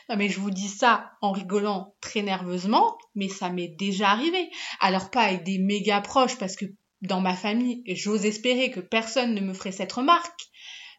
Non 0.10 0.15
mais 0.15 0.30
je 0.30 0.39
vous 0.39 0.52
dis 0.52 0.70
ça 0.70 1.12
en 1.22 1.32
rigolant 1.32 1.96
très 2.02 2.22
nerveusement, 2.22 2.98
mais 3.15 3.28
ça 3.28 3.50
m'est 3.50 3.76
déjà 3.78 4.10
arrivé. 4.10 4.50
Alors 4.80 5.10
pas 5.10 5.24
avec 5.24 5.43
des 5.43 5.58
méga 5.58 6.02
proches 6.02 6.38
parce 6.38 6.56
que 6.56 6.65
dans 7.02 7.22
ma 7.22 7.36
famille, 7.36 7.84
j'ose 7.86 8.26
espérer 8.26 8.72
que 8.72 8.80
personne 8.80 9.34
ne 9.34 9.41
me 9.41 9.54
ferait 9.54 9.72
cette 9.72 9.91
remarque, 9.91 10.41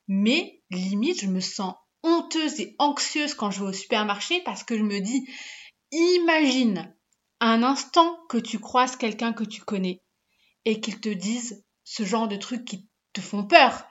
mais 0.06 0.62
limite 0.70 1.22
je 1.22 1.26
me 1.28 1.40
sens 1.40 1.74
honteuse 2.02 2.60
et 2.60 2.76
anxieuse 2.78 3.34
quand 3.34 3.50
je 3.50 3.60
vais 3.60 3.70
au 3.70 3.72
supermarché 3.72 4.40
parce 4.44 4.64
que 4.64 4.78
je 4.78 4.82
me 4.82 5.00
dis 5.00 5.28
imagine 5.90 6.94
un 7.40 7.62
instant 7.62 8.18
que 8.28 8.38
tu 8.38 8.58
croises 8.58 8.96
quelqu'un 8.96 9.32
que 9.32 9.44
tu 9.44 9.62
connais 9.62 10.02
et 10.64 10.80
qu'il 10.80 11.00
te 11.00 11.08
dise 11.08 11.64
ce 11.84 12.04
genre 12.04 12.28
de 12.28 12.36
trucs 12.36 12.64
qui 12.64 12.88
te 13.12 13.20
font 13.20 13.44
peur. 13.44 13.84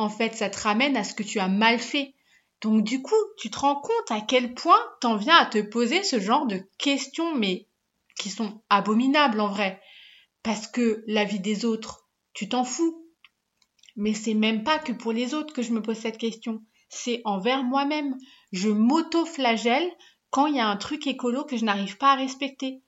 En 0.00 0.08
fait, 0.08 0.34
ça 0.34 0.48
te 0.48 0.58
ramène 0.58 0.96
à 0.96 1.04
ce 1.04 1.12
que 1.12 1.22
tu 1.22 1.40
as 1.40 1.48
mal 1.48 1.78
fait. 1.78 2.14
Donc 2.62 2.84
du 2.84 3.02
coup, 3.02 3.22
tu 3.36 3.50
te 3.50 3.58
rends 3.58 3.78
compte 3.78 4.10
à 4.10 4.22
quel 4.22 4.54
point 4.54 4.80
t'en 5.02 5.16
viens 5.16 5.36
à 5.36 5.44
te 5.44 5.60
poser 5.60 6.02
ce 6.02 6.18
genre 6.18 6.46
de 6.46 6.66
questions, 6.78 7.34
mais 7.36 7.68
qui 8.18 8.30
sont 8.30 8.62
abominables 8.70 9.40
en 9.40 9.48
vrai. 9.48 9.78
Parce 10.42 10.66
que 10.66 11.04
la 11.06 11.24
vie 11.26 11.38
des 11.38 11.66
autres, 11.66 12.08
tu 12.32 12.48
t'en 12.48 12.64
fous. 12.64 13.04
Mais 13.94 14.14
c'est 14.14 14.32
même 14.32 14.64
pas 14.64 14.78
que 14.78 14.92
pour 14.92 15.12
les 15.12 15.34
autres 15.34 15.52
que 15.52 15.60
je 15.60 15.72
me 15.72 15.82
pose 15.82 15.98
cette 15.98 16.16
question. 16.16 16.62
C'est 16.88 17.20
envers 17.26 17.62
moi-même. 17.62 18.16
Je 18.52 18.70
m'auto-flagelle 18.70 19.90
quand 20.30 20.46
il 20.46 20.56
y 20.56 20.60
a 20.60 20.66
un 20.66 20.78
truc 20.78 21.06
écolo 21.06 21.44
que 21.44 21.58
je 21.58 21.66
n'arrive 21.66 21.98
pas 21.98 22.12
à 22.12 22.16
respecter. 22.16 22.82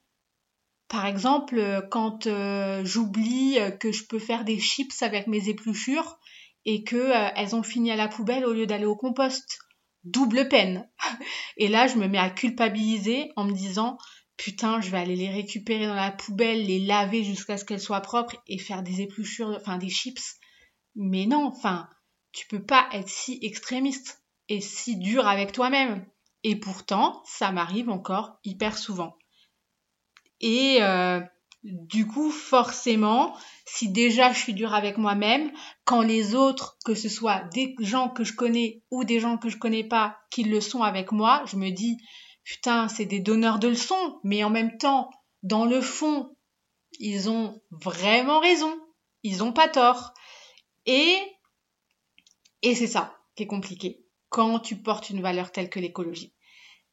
Par 0.89 1.05
exemple, 1.05 1.87
quand 1.91 2.27
euh, 2.27 2.83
j'oublie 2.87 3.59
que 3.81 3.93
je 3.93 4.07
peux 4.07 4.19
faire 4.19 4.45
des 4.45 4.59
chips 4.59 5.03
avec 5.03 5.27
mes 5.27 5.51
épluchures 5.51 6.19
et 6.65 6.85
que 6.85 6.97
euh, 6.97 7.31
elles 7.37 7.55
ont 7.55 7.63
fini 7.63 7.91
à 7.91 7.97
la 7.97 8.09
poubelle 8.09 8.45
au 8.45 8.53
lieu 8.53 8.67
d'aller 8.67 8.85
au 8.85 8.97
compost. 8.97 9.59
Double 10.05 10.49
peine. 10.49 10.89
Et 11.57 11.69
là, 11.69 11.87
je 11.87 11.97
me 11.97 12.09
mets 12.09 12.19
à 12.19 12.31
culpabiliser 12.31 13.31
en 13.37 13.45
me 13.45 13.53
disant 13.53 13.99
putain, 14.37 14.81
je 14.81 14.91
vais 14.91 14.99
aller 14.99 15.15
les 15.15 15.31
récupérer 15.31 15.87
dans 15.87 15.95
la 15.95 16.11
poubelle, 16.11 16.67
les 16.67 16.81
laver 16.81 17.23
jusqu'à 17.23 17.57
ce 17.57 17.65
qu'elles 17.65 17.81
soient 17.81 18.01
propres 18.01 18.37
et 18.49 18.59
faire 18.59 18.83
des 18.83 19.01
épluchures, 19.01 19.57
enfin 19.61 19.79
des 19.79 19.89
chips. 19.89 20.37
Mais 20.97 21.27
non, 21.27 21.47
enfin, 21.47 21.89
tu 22.33 22.47
peux 22.49 22.63
pas 22.63 22.89
être 22.93 23.09
si 23.09 23.39
extrémiste 23.43 24.23
et 24.49 24.61
si 24.61 24.97
dur 24.97 25.29
avec 25.29 25.53
toi-même. 25.53 26.05
Et 26.45 26.57
pourtant, 26.57 27.23
ça 27.25 27.53
m'arrive 27.53 27.89
encore 27.89 28.39
hyper 28.43 28.77
souvent. 28.77 29.17
Et 30.41 30.79
euh, 30.81 31.21
du 31.63 32.07
coup, 32.07 32.31
forcément, 32.31 33.37
si 33.67 33.89
déjà 33.89 34.33
je 34.33 34.39
suis 34.39 34.55
dure 34.55 34.75
avec 34.75 34.99
moi-même, 34.99 35.53
quand 35.85 36.03
les 36.03 36.35
autres, 36.35 36.77
que 36.85 36.95
ce 36.95 37.09
soit 37.09 37.41
des 37.53 37.75
gens 37.79 38.09
que 38.09 38.25
je 38.25 38.35
connais 38.35 38.83
ou 38.91 39.05
des 39.05 39.21
gens 39.21 39.39
que 39.39 39.49
je 39.49 39.57
connais 39.57 39.85
pas, 39.85 40.19
qui 40.31 40.43
le 40.45 40.61
sont 40.61 40.83
avec 40.83 41.13
moi, 41.13 41.45
je 41.47 41.57
me 41.57 41.71
dis, 41.71 41.99
putain, 42.45 42.89
c'est 42.89 43.07
des 43.07 43.21
donneurs 43.21 43.59
de 43.59 43.69
leçons, 43.69 44.21
mais 44.25 44.43
en 44.43 44.51
même 44.51 44.77
temps, 44.77 45.11
dans 45.43 45.65
le 45.65 45.81
fond, 45.81 46.35
ils 46.99 47.31
ont 47.31 47.61
vraiment 47.71 48.41
raison. 48.41 48.75
Ils 49.23 49.43
ont 49.43 49.53
pas 49.53 49.69
tort. 49.69 50.13
Et, 50.87 51.17
et 52.63 52.75
c'est 52.75 52.87
ça 52.87 53.17
qui 53.37 53.45
est 53.45 53.49
compliqué 53.49 54.05
quand 54.29 54.59
tu 54.61 54.77
portes 54.77 55.11
une 55.11 55.23
valeur 55.23 55.53
telle 55.53 55.71
que 55.71 55.79
l'écologie. 55.79 56.35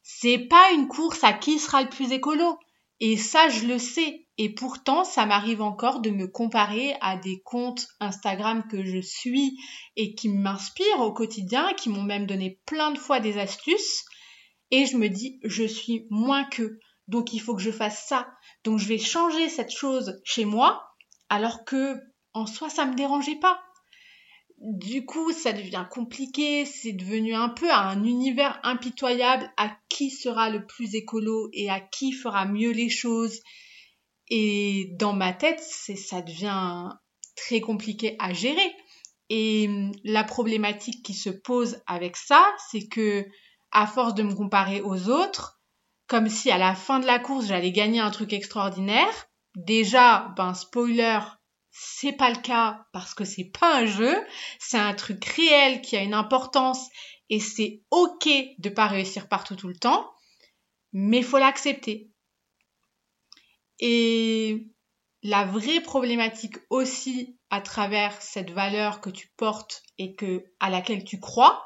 C'est 0.02 0.38
pas 0.38 0.72
une 0.72 0.88
course 0.88 1.24
à 1.24 1.32
qui 1.32 1.58
sera 1.58 1.82
le 1.82 1.88
plus 1.88 2.12
écolo. 2.12 2.58
Et 3.00 3.16
ça, 3.16 3.48
je 3.48 3.66
le 3.66 3.78
sais. 3.78 4.26
Et 4.42 4.48
pourtant, 4.48 5.04
ça 5.04 5.26
m'arrive 5.26 5.60
encore 5.60 6.00
de 6.00 6.08
me 6.08 6.26
comparer 6.26 6.94
à 7.02 7.18
des 7.18 7.42
comptes 7.42 7.88
Instagram 8.00 8.66
que 8.70 8.82
je 8.86 8.98
suis 8.98 9.58
et 9.96 10.14
qui 10.14 10.30
m'inspirent 10.30 11.00
au 11.00 11.12
quotidien, 11.12 11.74
qui 11.74 11.90
m'ont 11.90 12.04
même 12.04 12.24
donné 12.24 12.58
plein 12.64 12.90
de 12.90 12.98
fois 12.98 13.20
des 13.20 13.36
astuces. 13.36 14.02
Et 14.70 14.86
je 14.86 14.96
me 14.96 15.08
dis, 15.08 15.40
je 15.44 15.64
suis 15.64 16.06
moins 16.08 16.44
qu'eux. 16.44 16.78
Donc 17.06 17.34
il 17.34 17.40
faut 17.40 17.54
que 17.54 17.60
je 17.60 17.70
fasse 17.70 18.06
ça. 18.06 18.28
Donc 18.64 18.78
je 18.78 18.88
vais 18.88 18.96
changer 18.96 19.50
cette 19.50 19.72
chose 19.72 20.18
chez 20.24 20.46
moi, 20.46 20.86
alors 21.28 21.66
que 21.66 22.00
en 22.32 22.46
soi, 22.46 22.70
ça 22.70 22.86
me 22.86 22.94
dérangeait 22.94 23.40
pas 23.40 23.60
du 24.62 25.06
coup, 25.06 25.32
ça 25.32 25.54
devient 25.54 25.86
compliqué, 25.90 26.66
c'est 26.66 26.92
devenu 26.92 27.34
un 27.34 27.48
peu 27.48 27.70
un 27.72 28.04
univers 28.04 28.60
impitoyable 28.62 29.50
à 29.56 29.74
qui 29.88 30.10
sera 30.10 30.50
le 30.50 30.66
plus 30.66 30.94
écolo 30.94 31.48
et 31.54 31.70
à 31.70 31.80
qui 31.80 32.12
fera 32.12 32.44
mieux 32.44 32.70
les 32.70 32.90
choses. 32.90 33.40
Et 34.30 34.92
dans 34.98 35.12
ma 35.12 35.32
tête, 35.32 35.60
ça 35.60 36.22
devient 36.22 36.88
très 37.36 37.60
compliqué 37.60 38.16
à 38.18 38.32
gérer. 38.32 38.74
Et 39.28 39.66
hum, 39.68 39.92
la 40.04 40.24
problématique 40.24 41.04
qui 41.04 41.14
se 41.14 41.30
pose 41.30 41.80
avec 41.86 42.16
ça, 42.16 42.44
c'est 42.70 42.88
que 42.88 43.26
à 43.72 43.86
force 43.86 44.14
de 44.14 44.22
me 44.22 44.34
comparer 44.34 44.80
aux 44.80 45.08
autres, 45.08 45.60
comme 46.06 46.28
si 46.28 46.50
à 46.50 46.58
la 46.58 46.74
fin 46.74 46.98
de 46.98 47.06
la 47.06 47.20
course 47.20 47.46
j'allais 47.46 47.70
gagner 47.70 48.00
un 48.00 48.10
truc 48.10 48.32
extraordinaire, 48.32 49.28
déjà, 49.54 50.32
ben 50.36 50.54
spoiler, 50.54 51.20
c'est 51.70 52.12
pas 52.12 52.30
le 52.30 52.40
cas 52.40 52.84
parce 52.92 53.14
que 53.14 53.24
c'est 53.24 53.50
pas 53.58 53.76
un 53.78 53.86
jeu, 53.86 54.16
c'est 54.58 54.78
un 54.78 54.94
truc 54.94 55.24
réel 55.24 55.80
qui 55.80 55.96
a 55.96 56.02
une 56.02 56.14
importance 56.14 56.88
et 57.28 57.38
c'est 57.38 57.82
ok 57.90 58.28
de 58.58 58.68
pas 58.68 58.88
réussir 58.88 59.28
partout 59.28 59.54
tout 59.54 59.68
le 59.68 59.76
temps, 59.76 60.10
mais 60.92 61.22
faut 61.22 61.38
l'accepter. 61.38 62.10
Et 63.80 64.68
la 65.22 65.44
vraie 65.44 65.80
problématique 65.80 66.56
aussi 66.70 67.38
à 67.50 67.60
travers 67.60 68.20
cette 68.22 68.50
valeur 68.50 69.00
que 69.00 69.10
tu 69.10 69.28
portes 69.36 69.82
et 69.98 70.14
que 70.14 70.44
à 70.60 70.70
laquelle 70.70 71.04
tu 71.04 71.18
crois, 71.18 71.64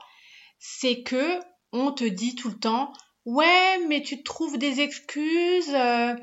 c'est 0.59 1.03
que 1.03 1.39
on 1.73 1.93
te 1.93 2.05
dit 2.05 2.35
tout 2.35 2.49
le 2.49 2.59
temps 2.59 2.93
ouais 3.25 3.79
mais 3.89 4.03
tu 4.03 4.23
trouves 4.23 4.59
des 4.59 4.81
excuses 4.81 5.75
euh, 5.75 6.15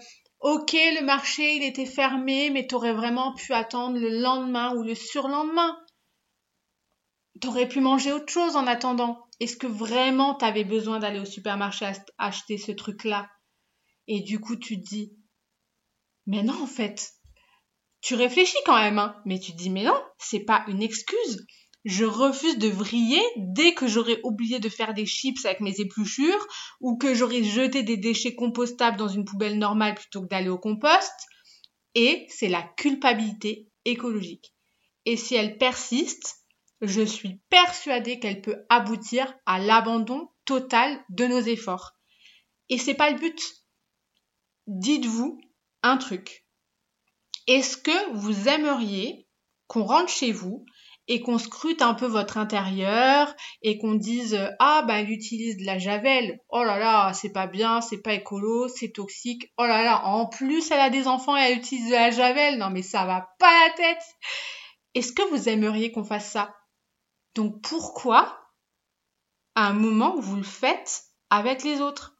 Ok, 0.41 0.73
le 0.73 1.05
marché, 1.05 1.55
il 1.55 1.63
était 1.63 1.85
fermé, 1.85 2.49
mais 2.49 2.65
t'aurais 2.65 2.93
vraiment 2.93 3.35
pu 3.35 3.53
attendre 3.53 3.99
le 3.99 4.09
lendemain 4.09 4.75
ou 4.75 4.81
le 4.81 4.95
surlendemain. 4.95 5.77
T'aurais 7.41 7.67
pu 7.67 7.79
manger 7.79 8.11
autre 8.11 8.33
chose 8.33 8.55
en 8.55 8.65
attendant. 8.65 9.23
Est-ce 9.39 9.55
que 9.55 9.67
vraiment 9.67 10.33
t'avais 10.33 10.63
besoin 10.63 10.97
d'aller 10.97 11.19
au 11.19 11.25
supermarché 11.25 11.91
acheter 12.17 12.57
ce 12.57 12.71
truc-là? 12.71 13.29
Et 14.07 14.21
du 14.21 14.39
coup, 14.39 14.55
tu 14.55 14.81
te 14.81 14.89
dis, 14.89 15.13
mais 16.27 16.43
non, 16.43 16.61
en 16.61 16.67
fait, 16.67 17.13
tu 18.01 18.15
réfléchis 18.15 18.57
quand 18.65 18.77
même, 18.77 18.99
hein, 18.99 19.15
mais 19.25 19.39
tu 19.39 19.53
dis, 19.53 19.69
mais 19.69 19.83
non, 19.83 19.99
c'est 20.17 20.45
pas 20.45 20.63
une 20.67 20.81
excuse 20.81 21.45
je 21.85 22.05
refuse 22.05 22.57
de 22.57 22.67
vriller 22.67 23.21
dès 23.37 23.73
que 23.73 23.87
j'aurai 23.87 24.19
oublié 24.23 24.59
de 24.59 24.69
faire 24.69 24.93
des 24.93 25.05
chips 25.05 25.45
avec 25.45 25.61
mes 25.61 25.79
épluchures 25.79 26.47
ou 26.79 26.97
que 26.97 27.15
j'aurai 27.15 27.43
jeté 27.43 27.83
des 27.83 27.97
déchets 27.97 28.35
compostables 28.35 28.97
dans 28.97 29.07
une 29.07 29.25
poubelle 29.25 29.57
normale 29.57 29.95
plutôt 29.95 30.21
que 30.21 30.27
d'aller 30.27 30.49
au 30.49 30.59
compost. 30.59 31.13
Et 31.95 32.25
c'est 32.29 32.49
la 32.49 32.61
culpabilité 32.61 33.67
écologique. 33.85 34.53
Et 35.05 35.17
si 35.17 35.35
elle 35.35 35.57
persiste, 35.57 36.45
je 36.81 37.01
suis 37.01 37.41
persuadée 37.49 38.19
qu'elle 38.19 38.41
peut 38.41 38.63
aboutir 38.69 39.33
à 39.45 39.59
l'abandon 39.59 40.29
total 40.45 41.03
de 41.09 41.25
nos 41.25 41.41
efforts. 41.41 41.93
Et 42.69 42.77
c'est 42.77 42.93
pas 42.93 43.09
le 43.09 43.19
but. 43.19 43.41
Dites-vous 44.67 45.41
un 45.83 45.97
truc. 45.97 46.45
Est-ce 47.47 47.77
que 47.77 48.13
vous 48.13 48.47
aimeriez 48.47 49.27
qu'on 49.67 49.83
rentre 49.83 50.11
chez 50.11 50.31
vous 50.31 50.65
et 51.07 51.21
qu'on 51.21 51.37
scrute 51.37 51.81
un 51.81 51.93
peu 51.93 52.05
votre 52.05 52.37
intérieur 52.37 53.33
et 53.61 53.77
qu'on 53.77 53.95
dise 53.95 54.39
ah 54.59 54.83
bah 54.87 54.99
elle 54.99 55.09
utilise 55.09 55.57
de 55.57 55.65
la 55.65 55.77
javel. 55.77 56.39
Oh 56.49 56.63
là 56.63 56.77
là 56.77 57.11
c'est 57.13 57.31
pas 57.31 57.47
bien 57.47 57.81
c'est 57.81 58.01
pas 58.01 58.13
écolo 58.13 58.67
c'est 58.67 58.91
toxique. 58.91 59.51
Oh 59.57 59.65
là 59.65 59.83
là 59.83 60.05
en 60.05 60.27
plus 60.27 60.69
elle 60.71 60.79
a 60.79 60.89
des 60.89 61.07
enfants 61.07 61.35
et 61.35 61.41
elle 61.41 61.57
utilise 61.57 61.87
de 61.87 61.93
la 61.95 62.11
javel 62.11 62.57
non 62.57 62.69
mais 62.69 62.83
ça 62.83 63.05
va 63.05 63.27
pas 63.39 63.67
la 63.67 63.73
tête. 63.73 64.03
Est-ce 64.93 65.13
que 65.13 65.27
vous 65.29 65.49
aimeriez 65.49 65.91
qu'on 65.91 66.03
fasse 66.03 66.29
ça? 66.29 66.55
Donc 67.35 67.61
pourquoi 67.61 68.39
à 69.55 69.67
un 69.67 69.73
moment 69.73 70.19
vous 70.19 70.37
le 70.37 70.43
faites 70.43 71.03
avec 71.29 71.63
les 71.63 71.81
autres? 71.81 72.15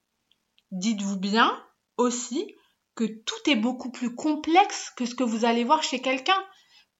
Dites-vous 0.71 1.17
bien 1.17 1.63
aussi 1.97 2.55
que 2.95 3.05
tout 3.05 3.49
est 3.49 3.55
beaucoup 3.55 3.91
plus 3.91 4.13
complexe 4.13 4.91
que 4.97 5.05
ce 5.05 5.15
que 5.15 5.23
vous 5.23 5.45
allez 5.45 5.63
voir 5.63 5.83
chez 5.83 5.99
quelqu'un 5.99 6.41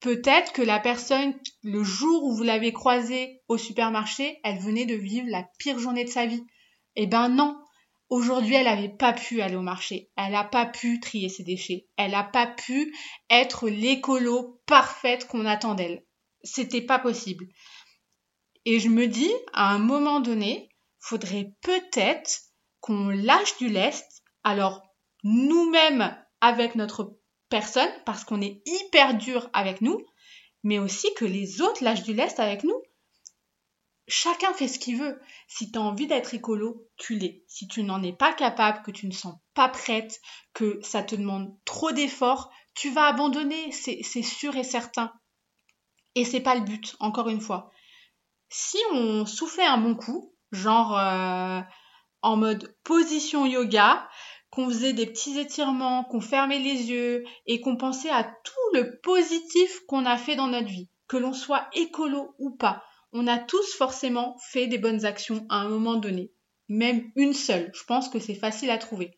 Peut-être 0.02 0.52
que 0.52 0.62
la 0.62 0.80
personne, 0.80 1.32
le 1.62 1.84
jour 1.84 2.24
où 2.24 2.34
vous 2.34 2.42
l'avez 2.42 2.72
croisée 2.72 3.40
au 3.46 3.56
supermarché, 3.56 4.40
elle 4.42 4.58
venait 4.58 4.84
de 4.84 4.96
vivre 4.96 5.28
la 5.28 5.44
pire 5.60 5.78
journée 5.78 6.04
de 6.04 6.10
sa 6.10 6.26
vie. 6.26 6.44
Eh 6.96 7.06
ben 7.06 7.28
non. 7.28 7.56
Aujourd'hui, 8.08 8.56
elle 8.56 8.64
n'avait 8.64 8.88
pas 8.88 9.12
pu 9.12 9.40
aller 9.42 9.54
au 9.54 9.62
marché. 9.62 10.10
Elle 10.16 10.32
n'a 10.32 10.42
pas 10.42 10.66
pu 10.66 10.98
trier 10.98 11.28
ses 11.28 11.44
déchets. 11.44 11.86
Elle 11.96 12.10
n'a 12.10 12.24
pas 12.24 12.48
pu 12.48 12.92
être 13.30 13.68
l'écolo 13.68 14.60
parfaite 14.66 15.28
qu'on 15.28 15.46
attend 15.46 15.76
d'elle. 15.76 16.04
C'était 16.42 16.82
pas 16.82 16.98
possible. 16.98 17.46
Et 18.64 18.80
je 18.80 18.88
me 18.88 19.06
dis, 19.06 19.32
à 19.52 19.72
un 19.72 19.78
moment 19.78 20.18
donné, 20.18 20.68
faudrait 20.98 21.52
peut-être 21.62 22.40
qu'on 22.80 23.08
lâche 23.08 23.56
du 23.58 23.68
lest. 23.68 24.24
Alors, 24.42 24.82
nous-mêmes 25.22 26.16
avec 26.40 26.74
notre 26.74 27.16
personne, 27.48 27.90
parce 28.04 28.24
qu'on 28.24 28.40
est 28.40 28.62
hyper 28.66 29.14
dur 29.14 29.50
avec 29.52 29.80
nous, 29.80 30.04
mais 30.62 30.78
aussi 30.78 31.12
que 31.14 31.24
les 31.24 31.60
autres 31.60 31.84
lâchent 31.84 32.02
du 32.02 32.14
lest 32.14 32.40
avec 32.40 32.64
nous. 32.64 32.80
Chacun 34.08 34.52
fait 34.52 34.68
ce 34.68 34.78
qu'il 34.78 34.98
veut. 34.98 35.20
Si 35.46 35.70
tu 35.70 35.78
as 35.78 35.82
envie 35.82 36.06
d'être 36.06 36.34
écolo, 36.34 36.88
tu 36.96 37.14
l'es. 37.14 37.44
Si 37.46 37.68
tu 37.68 37.82
n'en 37.82 38.02
es 38.02 38.12
pas 38.12 38.32
capable, 38.32 38.82
que 38.82 38.90
tu 38.90 39.06
ne 39.06 39.12
sens 39.12 39.36
pas 39.54 39.68
prête, 39.68 40.20
que 40.54 40.80
ça 40.82 41.02
te 41.02 41.14
demande 41.14 41.54
trop 41.64 41.92
d'efforts, 41.92 42.50
tu 42.74 42.90
vas 42.90 43.06
abandonner, 43.06 43.70
c'est 43.72 44.22
sûr 44.22 44.56
et 44.56 44.64
certain. 44.64 45.12
Et 46.14 46.24
c'est 46.24 46.40
pas 46.40 46.54
le 46.54 46.62
but, 46.62 46.96
encore 47.00 47.28
une 47.28 47.40
fois. 47.40 47.70
Si 48.48 48.78
on 48.92 49.24
soufflait 49.24 49.64
un 49.64 49.78
bon 49.78 49.94
coup, 49.94 50.34
genre 50.50 50.98
euh, 50.98 51.60
en 52.22 52.36
mode 52.36 52.76
position 52.84 53.46
yoga, 53.46 54.08
qu'on 54.52 54.68
faisait 54.68 54.92
des 54.92 55.06
petits 55.06 55.38
étirements, 55.38 56.04
qu'on 56.04 56.20
fermait 56.20 56.58
les 56.58 56.90
yeux 56.90 57.24
et 57.46 57.62
qu'on 57.62 57.76
pensait 57.76 58.10
à 58.10 58.22
tout 58.22 58.74
le 58.74 59.00
positif 59.00 59.80
qu'on 59.88 60.04
a 60.04 60.18
fait 60.18 60.36
dans 60.36 60.46
notre 60.46 60.68
vie, 60.68 60.90
que 61.08 61.16
l'on 61.16 61.32
soit 61.32 61.68
écolo 61.72 62.34
ou 62.38 62.50
pas. 62.50 62.84
On 63.14 63.26
a 63.26 63.38
tous 63.38 63.74
forcément 63.74 64.36
fait 64.50 64.66
des 64.66 64.76
bonnes 64.76 65.06
actions 65.06 65.46
à 65.48 65.56
un 65.56 65.68
moment 65.68 65.96
donné, 65.96 66.32
même 66.68 67.10
une 67.16 67.32
seule. 67.32 67.70
Je 67.74 67.82
pense 67.84 68.10
que 68.10 68.18
c'est 68.18 68.34
facile 68.34 68.70
à 68.70 68.76
trouver. 68.76 69.16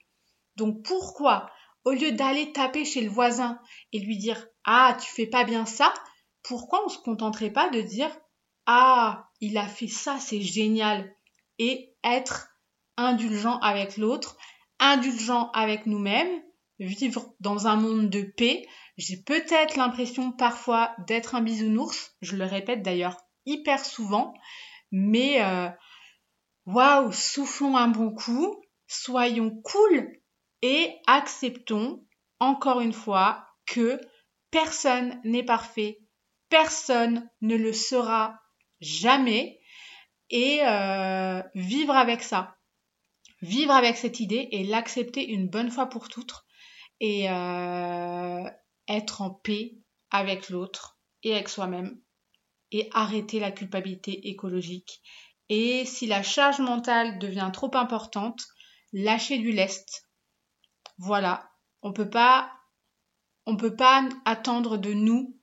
Donc 0.55 0.85
pourquoi, 0.85 1.51
au 1.85 1.90
lieu 1.90 2.12
d'aller 2.12 2.53
taper 2.53 2.85
chez 2.85 3.01
le 3.01 3.11
voisin 3.11 3.59
et 3.92 3.99
lui 3.99 4.16
dire 4.16 4.47
Ah, 4.64 4.97
tu 5.01 5.11
fais 5.11 5.27
pas 5.27 5.42
bien 5.42 5.66
ça, 5.66 5.92
pourquoi 6.44 6.85
on 6.87 6.88
se 6.88 6.99
contenterait 6.99 7.51
pas 7.51 7.70
de 7.70 7.81
dire 7.81 8.16
Ah, 8.66 9.29
il 9.40 9.59
a 9.59 9.66
fait 9.66 9.88
ça, 9.88 10.20
c'est 10.20 10.40
génial 10.40 11.12
et 11.59 11.92
être 12.05 12.51
indulgent 12.97 13.59
avec 13.59 13.97
l'autre 13.97 14.37
indulgent 14.79 15.51
avec 15.53 15.87
nous-mêmes, 15.87 16.43
vivre 16.79 17.35
dans 17.41 17.67
un 17.67 17.77
monde 17.77 18.11
de 18.11 18.23
paix. 18.23 18.67
J'ai 18.97 19.17
peut-être 19.17 19.77
l'impression 19.77 20.33
parfois 20.33 20.95
d'être 21.07 21.35
un 21.35 21.41
bisounours, 21.41 22.15
je 22.21 22.37
le 22.37 22.45
répète 22.45 22.83
d'ailleurs 22.83 23.17
hyper 23.47 23.85
souvent, 23.85 24.35
mais 24.91 25.43
euh, 25.43 25.69
waouh, 26.67 27.13
soufflons 27.13 27.77
un 27.77 27.89
bon 27.89 28.11
coup, 28.11 28.63
soyons 28.87 29.51
cool 29.63 30.13
et 30.63 30.97
acceptons 31.07 32.05
encore 32.41 32.81
une 32.81 32.93
fois 32.93 33.47
que 33.67 34.01
personne 34.51 35.21
n'est 35.25 35.45
parfait, 35.45 36.01
personne 36.49 37.29
ne 37.41 37.57
le 37.57 37.73
sera 37.73 38.41
jamais 38.81 39.61
et 40.31 40.61
euh, 40.63 41.43
vivre 41.55 41.95
avec 41.95 42.23
ça 42.23 42.54
vivre 43.45 43.73
avec 43.73 43.97
cette 43.97 44.21
idée 44.21 44.49
et 44.51 44.65
l'accepter 44.65 45.27
une 45.27 45.49
bonne 45.49 45.71
fois 45.71 45.87
pour 45.87 46.09
toutes 46.09 46.45
et 47.01 47.31
euh, 47.31 48.51
être 48.89 49.23
en 49.23 49.31
paix 49.31 49.77
avec 50.11 50.49
l'autre 50.49 50.99
et 51.23 51.35
avec 51.35 51.49
soi-même 51.49 52.01
et 52.73 52.89
arrêter 52.93 53.41
la 53.41 53.53
culpabilité 53.53 54.29
écologique. 54.29 55.01
Et 55.49 55.85
si 55.85 56.07
la 56.07 56.23
charge 56.23 56.61
mentale 56.61 57.19
devient 57.19 57.51
trop 57.53 57.71
importante, 57.75 58.43
lâcher 58.93 59.39
du 59.39 59.53
lest. 59.53 60.09
Voilà, 60.99 61.51
on 61.83 61.93
peut 61.93 62.09
pas 62.09 62.51
on 63.47 63.57
peut 63.57 63.77
pas 63.77 64.09
attendre 64.25 64.79
de 64.79 64.95
nous 64.95 65.39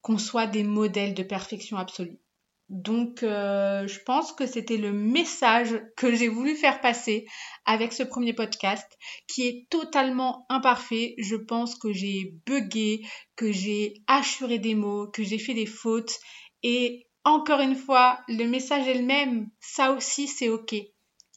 qu'on 0.00 0.18
soit 0.18 0.48
des 0.48 0.64
modèles 0.64 1.14
de 1.14 1.22
perfection 1.22 1.76
absolue. 1.76 2.18
Donc, 2.68 3.22
euh, 3.22 3.86
je 3.86 4.00
pense 4.00 4.32
que 4.32 4.46
c'était 4.46 4.76
le 4.76 4.92
message 4.92 5.80
que 5.96 6.14
j'ai 6.14 6.26
voulu 6.26 6.56
faire 6.56 6.80
passer 6.80 7.26
avec 7.64 7.92
ce 7.92 8.02
premier 8.02 8.32
podcast 8.32 8.86
qui 9.28 9.46
est 9.46 9.66
totalement 9.70 10.46
imparfait. 10.48 11.14
Je 11.18 11.36
pense 11.36 11.76
que 11.76 11.92
j'ai 11.92 12.34
bugué, 12.44 13.06
que 13.36 13.52
j'ai 13.52 13.94
assuré 14.08 14.58
des 14.58 14.74
mots, 14.74 15.06
que 15.06 15.22
j'ai 15.22 15.38
fait 15.38 15.54
des 15.54 15.66
fautes. 15.66 16.18
Et 16.64 17.06
encore 17.24 17.60
une 17.60 17.76
fois, 17.76 18.20
le 18.28 18.46
message 18.46 18.88
est 18.88 18.98
le 18.98 19.06
même. 19.06 19.48
Ça 19.60 19.92
aussi, 19.92 20.26
c'est 20.26 20.48
OK. 20.48 20.74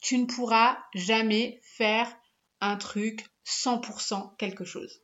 Tu 0.01 0.17
ne 0.17 0.25
pourras 0.25 0.79
jamais 0.95 1.59
faire 1.61 2.11
un 2.59 2.75
truc 2.75 3.25
100% 3.45 4.35
quelque 4.37 4.65
chose. 4.65 5.01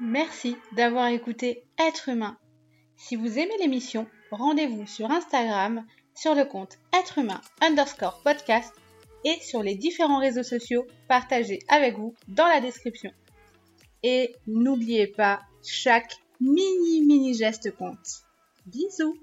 Merci 0.00 0.56
d'avoir 0.72 1.06
écouté 1.08 1.64
Être 1.78 2.08
humain. 2.10 2.36
Si 2.96 3.16
vous 3.16 3.38
aimez 3.38 3.56
l'émission, 3.60 4.06
rendez-vous 4.34 4.86
sur 4.86 5.10
Instagram 5.10 5.84
sur 6.14 6.34
le 6.34 6.44
compte 6.44 6.78
être 6.92 7.18
humain 7.18 7.40
underscore 7.60 8.20
podcast 8.22 8.74
et 9.24 9.40
sur 9.40 9.62
les 9.62 9.74
différents 9.74 10.20
réseaux 10.20 10.42
sociaux 10.42 10.86
partagés 11.08 11.60
avec 11.68 11.96
vous 11.96 12.14
dans 12.28 12.46
la 12.46 12.60
description. 12.60 13.10
Et 14.02 14.34
n'oubliez 14.46 15.06
pas, 15.06 15.40
chaque 15.62 16.18
mini 16.40 17.00
mini 17.02 17.34
geste 17.34 17.74
compte. 17.74 18.22
Bisous 18.66 19.16